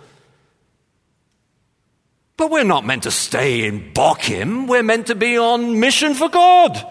But 2.37 2.53
we're 2.53 2.63
not 2.63 2.87
meant 2.87 3.03
to 3.03 3.11
stay 3.11 3.67
in 3.67 3.93
Bochim. 3.93 4.69
We're 4.69 4.85
meant 4.85 5.09
to 5.09 5.17
be 5.17 5.37
on 5.37 5.81
mission 5.81 6.15
for 6.15 6.29
God. 6.29 6.87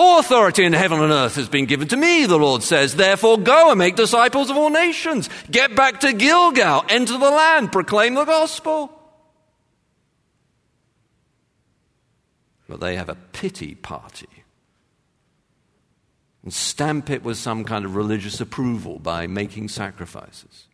All 0.00 0.20
authority 0.20 0.64
in 0.64 0.74
heaven 0.74 1.00
and 1.00 1.12
earth 1.12 1.34
has 1.34 1.48
been 1.48 1.66
given 1.66 1.88
to 1.88 1.96
me, 1.96 2.24
the 2.24 2.38
Lord 2.38 2.62
says. 2.62 2.94
Therefore, 2.94 3.36
go 3.36 3.70
and 3.70 3.78
make 3.80 3.96
disciples 3.96 4.48
of 4.48 4.56
all 4.56 4.70
nations. 4.70 5.28
Get 5.50 5.74
back 5.74 5.98
to 6.00 6.12
Gilgal, 6.12 6.84
enter 6.88 7.18
the 7.18 7.30
land, 7.30 7.72
proclaim 7.72 8.14
the 8.14 8.24
gospel. 8.24 8.92
But 12.68 12.78
they 12.78 12.94
have 12.94 13.08
a 13.08 13.16
pity 13.16 13.74
party 13.74 14.28
and 16.44 16.52
stamp 16.54 17.10
it 17.10 17.24
with 17.24 17.36
some 17.36 17.64
kind 17.64 17.84
of 17.84 17.96
religious 17.96 18.40
approval 18.40 19.00
by 19.00 19.26
making 19.26 19.68
sacrifices. 19.68 20.67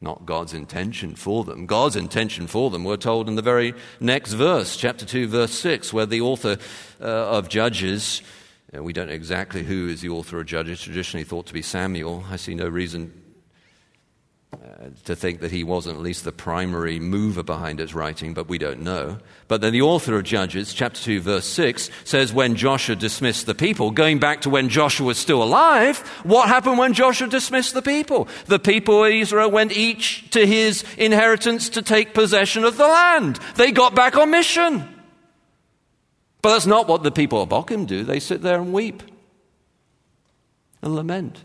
Not 0.00 0.26
God's 0.26 0.52
intention 0.52 1.14
for 1.14 1.44
them. 1.44 1.66
God's 1.66 1.96
intention 1.96 2.46
for 2.46 2.70
them, 2.70 2.84
we're 2.84 2.96
told 2.96 3.28
in 3.28 3.34
the 3.34 3.42
very 3.42 3.74
next 3.98 4.34
verse, 4.34 4.76
chapter 4.76 5.06
2, 5.06 5.28
verse 5.28 5.52
6, 5.52 5.92
where 5.92 6.06
the 6.06 6.20
author 6.20 6.58
uh, 7.00 7.04
of 7.04 7.48
Judges, 7.48 8.22
uh, 8.76 8.82
we 8.82 8.92
don't 8.92 9.08
know 9.08 9.14
exactly 9.14 9.62
who 9.62 9.88
is 9.88 10.02
the 10.02 10.10
author 10.10 10.38
of 10.38 10.46
Judges, 10.46 10.82
traditionally 10.82 11.24
thought 11.24 11.46
to 11.46 11.54
be 11.54 11.62
Samuel. 11.62 12.24
I 12.30 12.36
see 12.36 12.54
no 12.54 12.68
reason 12.68 13.25
Uh, 14.64 14.88
to 15.04 15.14
think 15.14 15.40
that 15.40 15.50
he 15.50 15.62
wasn't 15.62 15.94
at 15.94 16.02
least 16.02 16.24
the 16.24 16.32
primary 16.32 16.98
mover 16.98 17.42
behind 17.42 17.78
his 17.78 17.94
writing, 17.94 18.32
but 18.32 18.48
we 18.48 18.56
don't 18.56 18.80
know. 18.80 19.18
But 19.48 19.60
then 19.60 19.72
the 19.72 19.82
author 19.82 20.16
of 20.16 20.24
Judges, 20.24 20.72
chapter 20.72 21.00
2, 21.00 21.20
verse 21.20 21.46
6, 21.46 21.90
says 22.04 22.32
when 22.32 22.54
Joshua 22.54 22.96
dismissed 22.96 23.44
the 23.44 23.54
people, 23.54 23.90
going 23.90 24.18
back 24.18 24.40
to 24.42 24.50
when 24.50 24.68
Joshua 24.68 25.08
was 25.08 25.18
still 25.18 25.42
alive, 25.42 25.98
what 26.22 26.48
happened 26.48 26.78
when 26.78 26.94
Joshua 26.94 27.26
dismissed 27.28 27.74
the 27.74 27.82
people? 27.82 28.28
The 28.46 28.58
people 28.58 29.04
of 29.04 29.12
Israel 29.12 29.50
went 29.50 29.72
each 29.72 30.30
to 30.30 30.46
his 30.46 30.84
inheritance 30.96 31.68
to 31.70 31.82
take 31.82 32.14
possession 32.14 32.64
of 32.64 32.78
the 32.78 32.88
land. 32.88 33.38
They 33.56 33.72
got 33.72 33.94
back 33.94 34.16
on 34.16 34.30
mission. 34.30 34.88
But 36.40 36.52
that's 36.52 36.66
not 36.66 36.88
what 36.88 37.02
the 37.02 37.10
people 37.10 37.42
of 37.42 37.50
Bochim 37.50 37.86
do. 37.86 38.04
They 38.04 38.20
sit 38.20 38.40
there 38.40 38.60
and 38.60 38.72
weep 38.72 39.02
and 40.80 40.94
lament. 40.94 41.42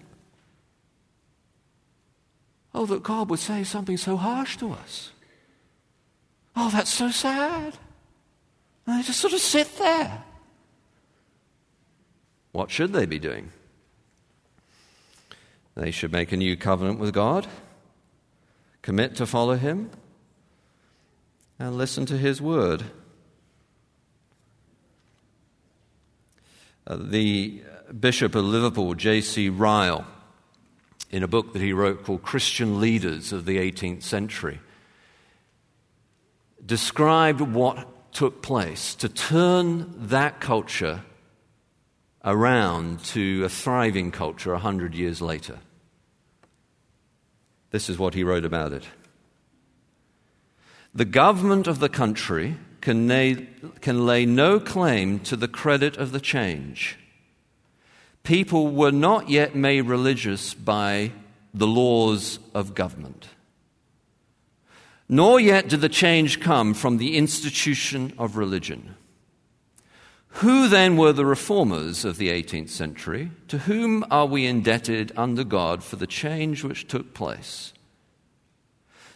Oh, 2.74 2.86
that 2.86 3.04
God 3.04 3.30
would 3.30 3.40
say 3.40 3.64
something 3.64 3.98
so 3.98 4.16
harsh 4.16 4.58
to 4.58 4.72
us. 4.72 5.12
Oh, 6.56 6.70
that's 6.70 6.92
so 6.92 7.12
sad. 7.12 7.78
And 8.86 9.00
they 9.00 9.04
just 9.04 9.20
sort 9.20 9.34
of 9.34 9.40
sit 9.40 9.78
there. 9.78 10.24
What 12.52 12.72
should 12.72 12.94
they 12.94 13.06
be 13.06 13.20
doing? 13.20 13.52
They 15.76 15.92
should 15.92 16.12
make 16.12 16.32
a 16.32 16.38
new 16.38 16.58
covenant 16.58 17.00
with 17.00 17.14
God, 17.14 17.48
commit 18.82 19.16
to 19.16 19.26
follow 19.26 19.56
Him, 19.56 19.90
and 21.58 21.78
listen 21.78 22.06
to 22.08 22.18
His 22.18 22.42
word. 22.42 22.84
Uh, 26.86 26.98
the 27.00 27.62
Bishop 27.98 28.36
of 28.36 28.44
Liverpool, 28.44 28.96
J.C. 28.96 29.50
Ryle, 29.50 30.06
in 31.12 31.24
a 31.24 31.28
book 31.28 31.54
that 31.54 31.62
he 31.62 31.74
wrote 31.74 32.04
called 32.04 32.24
Christian 32.24 32.80
Leaders 32.80 33.34
of 33.34 33.46
the 33.46 33.58
18th 33.58 34.04
Century, 34.04 34.60
described 36.66 37.42
what 37.42 38.14
took 38.14 38.42
place 38.42 38.96
to 38.96 39.10
turn 39.10 39.94
that 40.08 40.40
culture 40.40 41.02
around 42.24 43.04
to 43.04 43.44
a 43.44 43.50
thriving 43.50 44.12
culture 44.12 44.54
100 44.54 44.96
years 44.96 45.22
later. 45.22 45.60
This 47.72 47.90
is 47.90 47.98
what 47.98 48.14
he 48.14 48.24
wrote 48.24 48.46
about 48.46 48.74
it. 48.74 48.86
The 50.94 51.06
government 51.06 51.68
of 51.68 51.80
the 51.80 51.90
country 51.90 52.58
can 52.82 53.08
lay, 53.08 53.48
can 53.80 54.06
lay 54.06 54.26
no 54.26 54.60
claim 54.60 55.20
to 55.22 55.36
the 55.36 55.48
credit 55.48 55.98
of 55.98 56.12
the 56.12 56.20
change 56.20 56.98
people 58.24 58.70
were 58.70 58.92
not 58.92 59.30
yet 59.30 59.56
made 59.56 59.82
religious 59.82 60.54
by 60.54 61.12
the 61.54 61.68
laws 61.68 62.40
of 62.54 62.76
government. 62.76 63.28
Nor 65.10 65.40
yet 65.40 65.68
did 65.68 65.82
the 65.82 65.90
change 65.90 66.40
come 66.40 66.74
from 66.74 66.98
the 66.98 67.18
institution 67.18 68.14
of 68.18 68.38
religion. 68.38 68.96
Who 70.36 70.70
then 70.70 70.96
were 70.96 71.12
the 71.12 71.26
reformers 71.26 72.06
of 72.06 72.18
the 72.18 72.30
18th 72.30 72.70
century? 72.70 73.32
To 73.50 73.60
whom 73.60 74.06
are 74.10 74.26
we 74.26 74.46
indebted 74.46 75.12
under 75.18 75.44
God 75.44 75.84
for 75.84 75.98
the 75.98 76.08
change 76.08 76.64
which 76.64 76.88
took 76.88 77.14
place? 77.14 77.74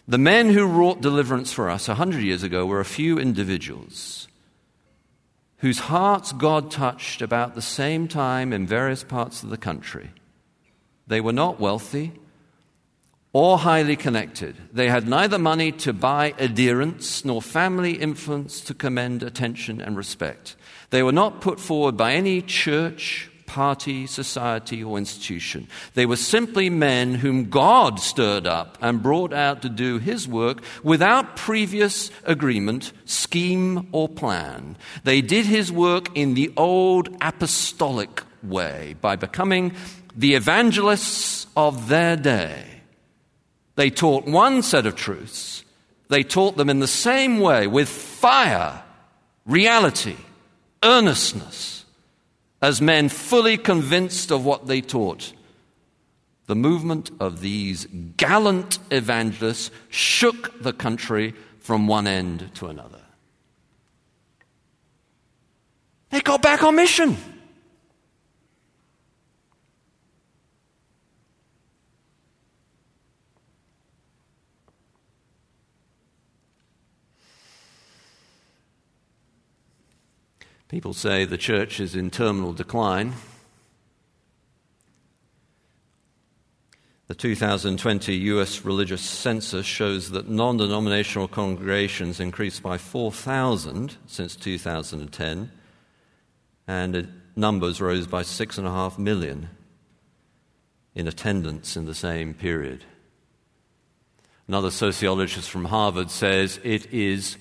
The 0.08 0.18
men 0.18 0.50
who 0.50 0.66
wrought 0.66 1.02
deliverance 1.02 1.54
for 1.54 1.70
us 1.70 1.88
a 1.88 1.96
hundred 1.96 2.24
years 2.24 2.44
ago 2.44 2.66
were 2.66 2.82
a 2.82 2.86
few 2.86 3.18
individuals 3.18 4.28
whose 5.58 5.80
hearts 5.80 6.32
God 6.34 6.70
touched 6.70 7.22
about 7.22 7.56
the 7.56 7.62
same 7.62 8.08
time 8.08 8.54
in 8.54 8.68
various 8.68 9.04
parts 9.04 9.44
of 9.44 9.50
the 9.50 9.58
country. 9.58 10.12
They 11.08 11.22
were 11.22 11.34
not 11.34 11.60
wealthy 11.60 12.14
or 13.32 13.58
highly 13.58 13.96
connected. 13.96 14.56
They 14.72 14.88
had 14.88 15.08
neither 15.08 15.38
money 15.38 15.72
to 15.74 15.92
buy 15.92 16.34
adherence 16.40 17.26
nor 17.26 17.42
family 17.42 17.94
influence 17.94 18.62
to 18.62 18.74
commend 18.74 19.24
attention 19.24 19.82
and 19.82 19.98
respect. 19.98 20.56
They 20.90 21.04
were 21.04 21.12
not 21.12 21.42
put 21.42 21.60
forward 21.60 21.98
by 21.98 22.14
any 22.14 22.42
church 22.42 23.30
party, 23.56 24.06
society, 24.06 24.84
or 24.84 24.98
institution. 24.98 25.66
They 25.94 26.06
were 26.06 26.18
simply 26.18 26.70
men 26.70 27.14
whom 27.14 27.50
God 27.50 28.02
stirred 28.02 28.46
up 28.46 28.78
and 28.82 29.02
brought 29.02 29.32
out 29.32 29.62
to 29.62 29.70
do 29.70 29.98
his 29.98 30.28
work 30.28 30.62
without 30.84 31.38
previous 31.38 32.12
agreement, 32.26 32.92
scheme, 33.06 33.88
or 33.94 34.10
plan. 34.10 34.76
They 35.06 35.22
did 35.22 35.46
his 35.46 35.72
work 35.72 36.10
in 36.18 36.34
the 36.34 36.52
old 36.58 37.08
apostolic 37.22 38.24
way 38.44 38.98
by 39.00 39.16
becoming 39.16 39.72
the 40.14 40.34
evangelists 40.34 41.48
of 41.56 41.88
their 41.88 42.18
day. 42.18 42.62
They 43.76 43.90
taught 43.90 44.26
one 44.26 44.64
set 44.64 44.86
of 44.86 44.98
truths. 44.98 45.64
They 46.10 46.24
taught 46.24 46.58
them 46.58 46.70
in 46.70 46.82
the 46.82 46.88
same 46.88 47.40
way 47.40 47.68
with 47.68 47.88
fire, 47.88 48.84
reality, 49.46 50.18
earnestness 50.84 51.75
as 52.62 52.82
men 52.82 53.10
fully 53.10 53.58
convinced 53.58 54.32
of 54.32 54.46
what 54.46 54.68
they 54.68 54.82
taught. 54.82 55.34
The 56.48 56.56
movement 56.56 57.12
of 57.20 57.42
these 57.42 57.88
gallant 58.18 58.80
evangelists 58.92 59.72
shook 59.90 60.62
the 60.62 60.74
country 60.74 61.34
from 61.60 61.88
one 61.88 62.08
end 62.08 62.52
to 62.56 62.68
another. 62.68 63.02
They 66.12 66.22
got 66.22 66.42
back 66.42 66.64
on 66.64 66.76
mission. 66.76 67.18
People 80.68 80.94
say 80.94 81.26
the 81.26 81.38
church 81.38 81.80
is 81.80 81.96
in 81.96 82.10
terminal 82.10 82.52
decline. 82.52 83.14
The 87.08 87.14
2020 87.14 88.16
US 88.16 88.66
religious 88.66 89.02
census 89.02 89.66
shows 89.68 90.10
that 90.10 90.28
non 90.28 90.58
denominational 90.58 91.28
congregations 91.28 92.20
increased 92.20 92.64
by 92.64 92.80
4,000 92.80 93.96
since 94.08 94.36
2010, 94.36 95.52
and 96.68 97.22
numbers 97.36 97.80
rose 97.80 98.08
by 98.08 98.24
6.5 98.24 98.98
million 98.98 99.50
in 100.96 101.08
attendance 101.08 101.78
in 101.78 101.86
the 101.86 101.94
same 101.94 102.34
period. 102.34 102.86
Another 104.48 104.72
sociologist 104.72 105.50
from 105.50 105.66
Harvard 105.66 106.10
says 106.10 106.60
it 106.64 106.92
is 106.92 107.38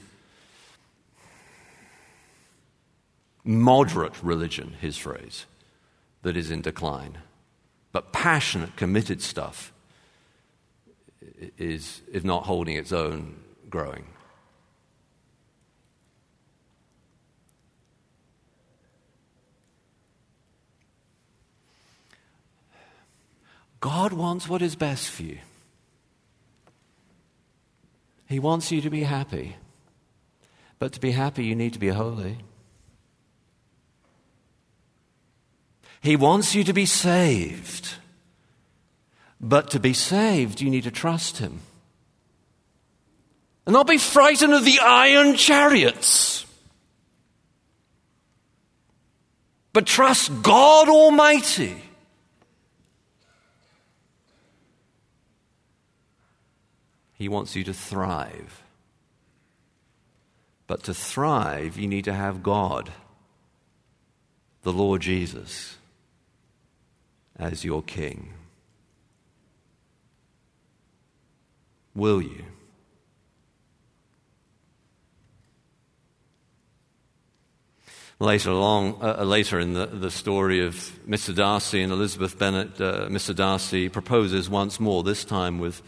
moderate 3.44 4.22
religion, 4.22 4.74
his 4.80 4.96
phrase, 4.96 5.44
that 6.22 6.36
is 6.36 6.50
in 6.50 6.62
decline. 6.62 7.18
But 7.92 8.12
passionate, 8.12 8.76
committed 8.76 9.22
stuff 9.22 9.72
is, 11.58 12.02
if 12.12 12.24
not 12.24 12.44
holding 12.44 12.76
its 12.76 12.92
own, 12.92 13.36
growing. 13.68 14.06
God 23.80 24.14
wants 24.14 24.48
what 24.48 24.62
is 24.62 24.76
best 24.76 25.10
for 25.10 25.24
you. 25.24 25.38
He 28.26 28.38
wants 28.38 28.72
you 28.72 28.80
to 28.80 28.88
be 28.88 29.02
happy. 29.02 29.56
But 30.78 30.94
to 30.94 31.00
be 31.00 31.10
happy, 31.10 31.44
you 31.44 31.54
need 31.54 31.74
to 31.74 31.78
be 31.78 31.88
holy. 31.88 32.38
He 36.04 36.16
wants 36.16 36.54
you 36.54 36.64
to 36.64 36.74
be 36.74 36.84
saved. 36.84 37.94
But 39.40 39.70
to 39.70 39.80
be 39.80 39.94
saved, 39.94 40.60
you 40.60 40.68
need 40.68 40.84
to 40.84 40.90
trust 40.90 41.38
Him. 41.38 41.60
And 43.64 43.72
not 43.72 43.86
be 43.86 43.96
frightened 43.96 44.52
of 44.52 44.66
the 44.66 44.80
iron 44.80 45.34
chariots. 45.36 46.44
But 49.72 49.86
trust 49.86 50.42
God 50.42 50.90
Almighty. 50.90 51.82
He 57.14 57.30
wants 57.30 57.56
you 57.56 57.64
to 57.64 57.72
thrive. 57.72 58.62
But 60.66 60.82
to 60.82 60.92
thrive, 60.92 61.78
you 61.78 61.88
need 61.88 62.04
to 62.04 62.12
have 62.12 62.42
God, 62.42 62.92
the 64.64 64.72
Lord 64.72 65.00
Jesus 65.00 65.78
as 67.38 67.64
your 67.64 67.82
king? 67.82 68.32
Will 71.94 72.22
you? 72.22 72.44
Later 78.20 78.50
along, 78.50 78.98
uh, 79.02 79.16
uh, 79.18 79.24
later 79.24 79.58
in 79.58 79.74
the, 79.74 79.86
the 79.86 80.10
story 80.10 80.64
of 80.64 80.74
Mr. 81.06 81.34
Darcy 81.34 81.82
and 81.82 81.92
Elizabeth 81.92 82.38
Bennet, 82.38 82.80
uh, 82.80 83.08
Mr. 83.08 83.34
Darcy 83.34 83.88
proposes 83.88 84.48
once 84.48 84.78
more, 84.78 85.02
this 85.02 85.24
time 85.24 85.58
with 85.58 85.82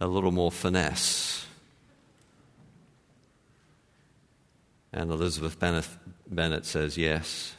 a 0.00 0.06
little 0.06 0.32
more 0.32 0.50
finesse. 0.50 1.46
And 4.92 5.10
Elizabeth 5.10 5.58
Bennet, 5.58 5.88
Bennet 6.26 6.66
says 6.66 6.98
yes. 6.98 7.54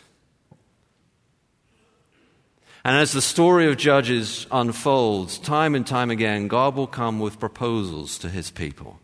And 2.85 2.97
as 2.97 3.13
the 3.13 3.21
story 3.21 3.67
of 3.67 3.77
Judges 3.77 4.45
unfolds, 4.51 5.39
time 5.39 5.73
and 5.73 5.87
time 5.87 6.11
again, 6.11 6.49
God 6.49 6.75
will 6.75 6.87
come 6.87 7.19
with 7.19 7.39
proposals 7.39 8.17
to 8.19 8.29
his 8.29 8.51
people, 8.51 8.99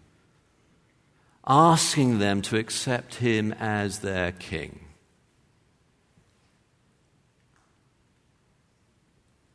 asking 1.47 2.19
them 2.19 2.41
to 2.43 2.57
accept 2.57 3.15
him 3.15 3.53
as 3.53 3.99
their 3.99 4.33
king. 4.33 4.81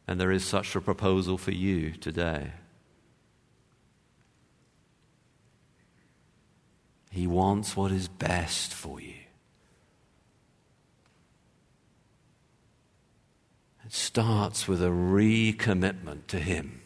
And 0.06 0.18
there 0.18 0.32
is 0.32 0.44
such 0.44 0.74
a 0.74 0.80
proposal 0.80 1.36
for 1.36 1.50
you 1.50 1.92
today. 1.92 2.52
He 7.10 7.26
wants 7.26 7.76
what 7.76 7.92
is 7.92 8.08
best 8.08 8.72
for 8.74 9.00
you. 9.00 9.14
It 13.83 13.83
starts 13.94 14.66
with 14.66 14.82
a 14.82 14.88
recommitment 14.88 16.26
to 16.26 16.38
Him, 16.38 16.82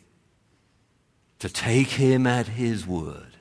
to 1.38 1.48
take 1.48 1.88
Him 1.88 2.26
at 2.26 2.46
His 2.46 2.86
word. 2.86 3.36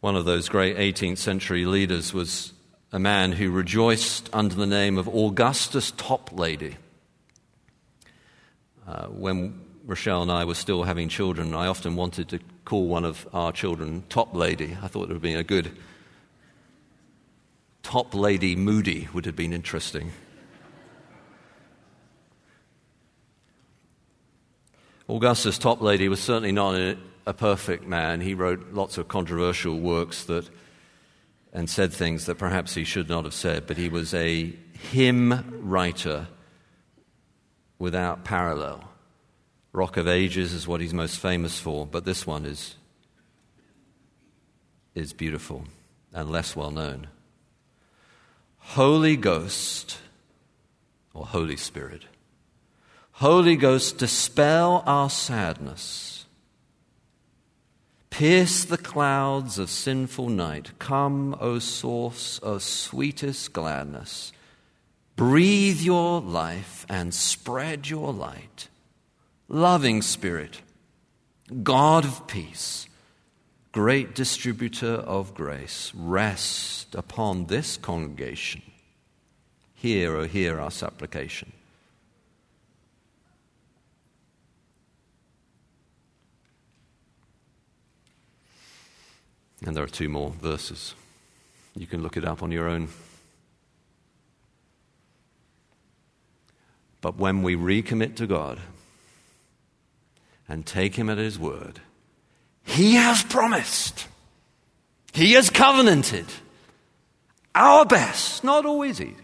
One 0.00 0.16
of 0.16 0.24
those 0.24 0.48
great 0.48 0.78
18th 0.78 1.18
century 1.18 1.66
leaders 1.66 2.14
was 2.14 2.54
a 2.92 2.98
man 2.98 3.32
who 3.32 3.50
rejoiced 3.50 4.30
under 4.32 4.54
the 4.54 4.66
name 4.66 4.96
of 4.96 5.06
Augustus 5.08 5.92
Toplady. 5.92 6.76
Uh, 8.86 9.06
when 9.08 9.60
Rochelle 9.84 10.22
and 10.22 10.32
I 10.32 10.46
were 10.46 10.54
still 10.54 10.84
having 10.84 11.10
children, 11.10 11.54
I 11.54 11.66
often 11.66 11.94
wanted 11.94 12.30
to 12.30 12.40
call 12.64 12.86
one 12.86 13.04
of 13.04 13.28
our 13.34 13.52
children 13.52 14.04
Toplady. 14.08 14.82
I 14.82 14.88
thought 14.88 15.10
it 15.10 15.12
would 15.12 15.20
be 15.20 15.34
a 15.34 15.42
good 15.42 15.76
Toplady 17.86 18.56
Moody 18.56 19.06
would 19.14 19.26
have 19.26 19.36
been 19.36 19.52
interesting. 19.52 20.10
Augustus 25.08 25.56
Toplady 25.56 26.08
was 26.08 26.18
certainly 26.18 26.50
not 26.50 26.74
a 27.26 27.32
perfect 27.32 27.86
man. 27.86 28.20
He 28.20 28.34
wrote 28.34 28.72
lots 28.72 28.98
of 28.98 29.06
controversial 29.06 29.78
works 29.78 30.24
that 30.24 30.50
and 31.52 31.70
said 31.70 31.92
things 31.92 32.26
that 32.26 32.34
perhaps 32.34 32.74
he 32.74 32.82
should 32.82 33.08
not 33.08 33.22
have 33.22 33.32
said, 33.32 33.68
but 33.68 33.76
he 33.76 33.88
was 33.88 34.12
a 34.14 34.52
hymn 34.90 35.60
writer 35.62 36.26
without 37.78 38.24
parallel. 38.24 38.82
Rock 39.72 39.96
of 39.96 40.08
Ages 40.08 40.52
is 40.52 40.66
what 40.66 40.80
he's 40.80 40.92
most 40.92 41.20
famous 41.20 41.60
for, 41.60 41.86
but 41.86 42.04
this 42.04 42.26
one 42.26 42.46
is, 42.46 42.74
is 44.96 45.12
beautiful 45.12 45.62
and 46.12 46.28
less 46.32 46.56
well 46.56 46.72
known. 46.72 47.06
Holy 48.70 49.16
Ghost, 49.16 49.98
or 51.14 51.24
Holy 51.24 51.56
Spirit, 51.56 52.02
Holy 53.12 53.56
Ghost, 53.56 53.96
dispel 53.96 54.82
our 54.86 55.08
sadness. 55.08 56.26
Pierce 58.10 58.64
the 58.64 58.76
clouds 58.76 59.58
of 59.58 59.70
sinful 59.70 60.28
night. 60.28 60.72
Come, 60.78 61.36
O 61.40 61.58
source 61.58 62.38
of 62.40 62.62
sweetest 62.62 63.54
gladness. 63.54 64.32
Breathe 65.14 65.80
your 65.80 66.20
life 66.20 66.84
and 66.88 67.14
spread 67.14 67.88
your 67.88 68.12
light. 68.12 68.68
Loving 69.48 70.02
Spirit, 70.02 70.60
God 71.62 72.04
of 72.04 72.26
peace, 72.26 72.85
great 73.76 74.14
distributor 74.14 74.94
of 74.94 75.34
grace, 75.34 75.92
rest 75.94 76.94
upon 76.94 77.44
this 77.44 77.76
congregation. 77.76 78.62
Hear, 79.74 80.16
O 80.16 80.20
oh, 80.20 80.24
hear 80.24 80.58
our 80.58 80.70
supplication. 80.70 81.52
And 89.66 89.76
there 89.76 89.84
are 89.84 89.88
two 89.88 90.08
more 90.08 90.30
verses. 90.30 90.94
You 91.74 91.86
can 91.86 92.02
look 92.02 92.16
it 92.16 92.24
up 92.24 92.42
on 92.42 92.50
your 92.50 92.70
own. 92.70 92.88
But 97.02 97.18
when 97.18 97.42
we 97.42 97.56
recommit 97.56 98.16
to 98.16 98.26
God 98.26 98.58
and 100.48 100.64
take 100.64 100.94
Him 100.94 101.10
at 101.10 101.18
His 101.18 101.38
word, 101.38 101.82
he 102.66 102.96
has 102.96 103.22
promised. 103.22 104.06
He 105.14 105.32
has 105.32 105.48
covenanted. 105.48 106.26
Our 107.54 107.86
best. 107.86 108.44
Not 108.44 108.66
always 108.66 109.00
easy. 109.00 109.16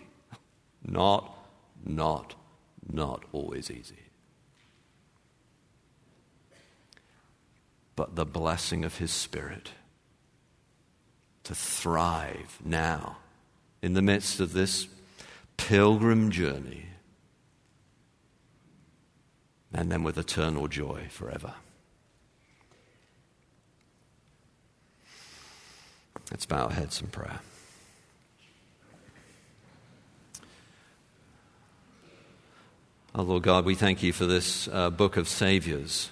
Not, 0.83 1.37
not, 1.85 2.35
not 2.91 3.25
always 3.33 3.71
easy. 3.71 3.97
But 7.95 8.17
the 8.17 8.25
blessing 8.25 8.85
of 8.85 8.97
His 8.97 9.11
Spirit 9.11 9.73
to 11.45 11.55
thrive 11.55 12.59
now 12.65 13.19
in 13.83 13.93
the 13.93 14.03
midst 14.03 14.41
of 14.41 14.53
this 14.53 14.87
pilgrim 15.57 16.31
journey 16.31 16.87
and 19.75 19.91
then 19.91 20.03
with 20.03 20.17
eternal 20.17 20.69
joy 20.69 21.07
forever. 21.11 21.55
Let's 26.33 26.47
bow 26.47 26.65
our 26.65 26.73
heads 26.73 26.99
in 27.03 27.09
prayer. 27.09 27.41
Oh, 33.15 33.23
Lord 33.23 33.43
God, 33.43 33.67
we 33.67 33.75
thank 33.75 34.03
you 34.03 34.15
for 34.15 34.25
this 34.25 34.67
uh, 34.69 34.89
book 34.89 35.19
of 35.19 35.29
Saviors. 35.29 36.09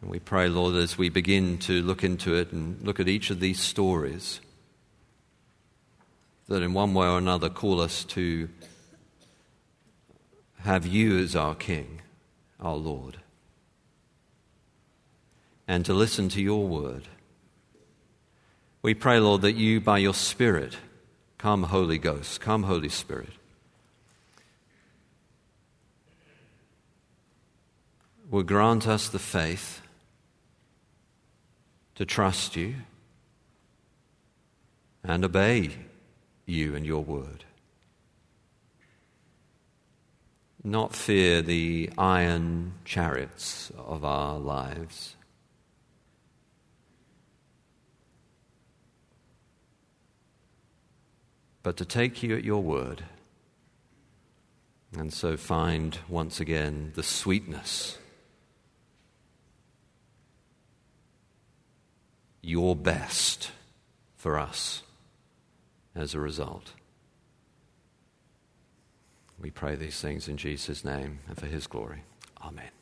And 0.00 0.08
we 0.08 0.20
pray, 0.20 0.48
Lord, 0.48 0.76
as 0.76 0.96
we 0.96 1.08
begin 1.08 1.58
to 1.58 1.82
look 1.82 2.04
into 2.04 2.36
it 2.36 2.52
and 2.52 2.80
look 2.86 3.00
at 3.00 3.08
each 3.08 3.30
of 3.30 3.40
these 3.40 3.58
stories, 3.58 4.40
that 6.46 6.62
in 6.62 6.72
one 6.72 6.94
way 6.94 7.08
or 7.08 7.18
another 7.18 7.50
call 7.50 7.80
us 7.80 8.04
to 8.04 8.48
have 10.60 10.86
you 10.86 11.18
as 11.18 11.34
our 11.34 11.56
King, 11.56 12.00
our 12.60 12.76
Lord, 12.76 13.16
and 15.68 15.84
to 15.84 15.92
listen 15.92 16.30
to 16.30 16.42
your 16.42 16.66
word. 16.66 17.06
We 18.80 18.94
pray, 18.94 19.20
Lord, 19.20 19.42
that 19.42 19.52
you, 19.52 19.82
by 19.82 19.98
your 19.98 20.14
Spirit, 20.14 20.78
come, 21.36 21.64
Holy 21.64 21.98
Ghost, 21.98 22.40
come, 22.40 22.62
Holy 22.62 22.88
Spirit, 22.88 23.28
will 28.30 28.42
grant 28.42 28.88
us 28.88 29.08
the 29.08 29.18
faith 29.18 29.82
to 31.96 32.06
trust 32.06 32.56
you 32.56 32.76
and 35.04 35.24
obey 35.24 35.70
you 36.46 36.74
and 36.74 36.86
your 36.86 37.04
word. 37.04 37.44
Not 40.64 40.94
fear 40.94 41.42
the 41.42 41.90
iron 41.98 42.74
chariots 42.84 43.70
of 43.76 44.04
our 44.04 44.38
lives. 44.38 45.16
But 51.68 51.76
to 51.76 51.84
take 51.84 52.22
you 52.22 52.34
at 52.34 52.44
your 52.44 52.62
word 52.62 53.04
and 54.96 55.12
so 55.12 55.36
find 55.36 55.98
once 56.08 56.40
again 56.40 56.92
the 56.94 57.02
sweetness 57.02 57.98
your 62.40 62.74
best 62.74 63.50
for 64.16 64.38
us 64.38 64.82
as 65.94 66.14
a 66.14 66.20
result. 66.20 66.72
We 69.38 69.50
pray 69.50 69.74
these 69.74 70.00
things 70.00 70.26
in 70.26 70.38
Jesus' 70.38 70.86
name 70.86 71.18
and 71.28 71.36
for 71.36 71.44
his 71.44 71.66
glory. 71.66 72.02
Amen. 72.40 72.77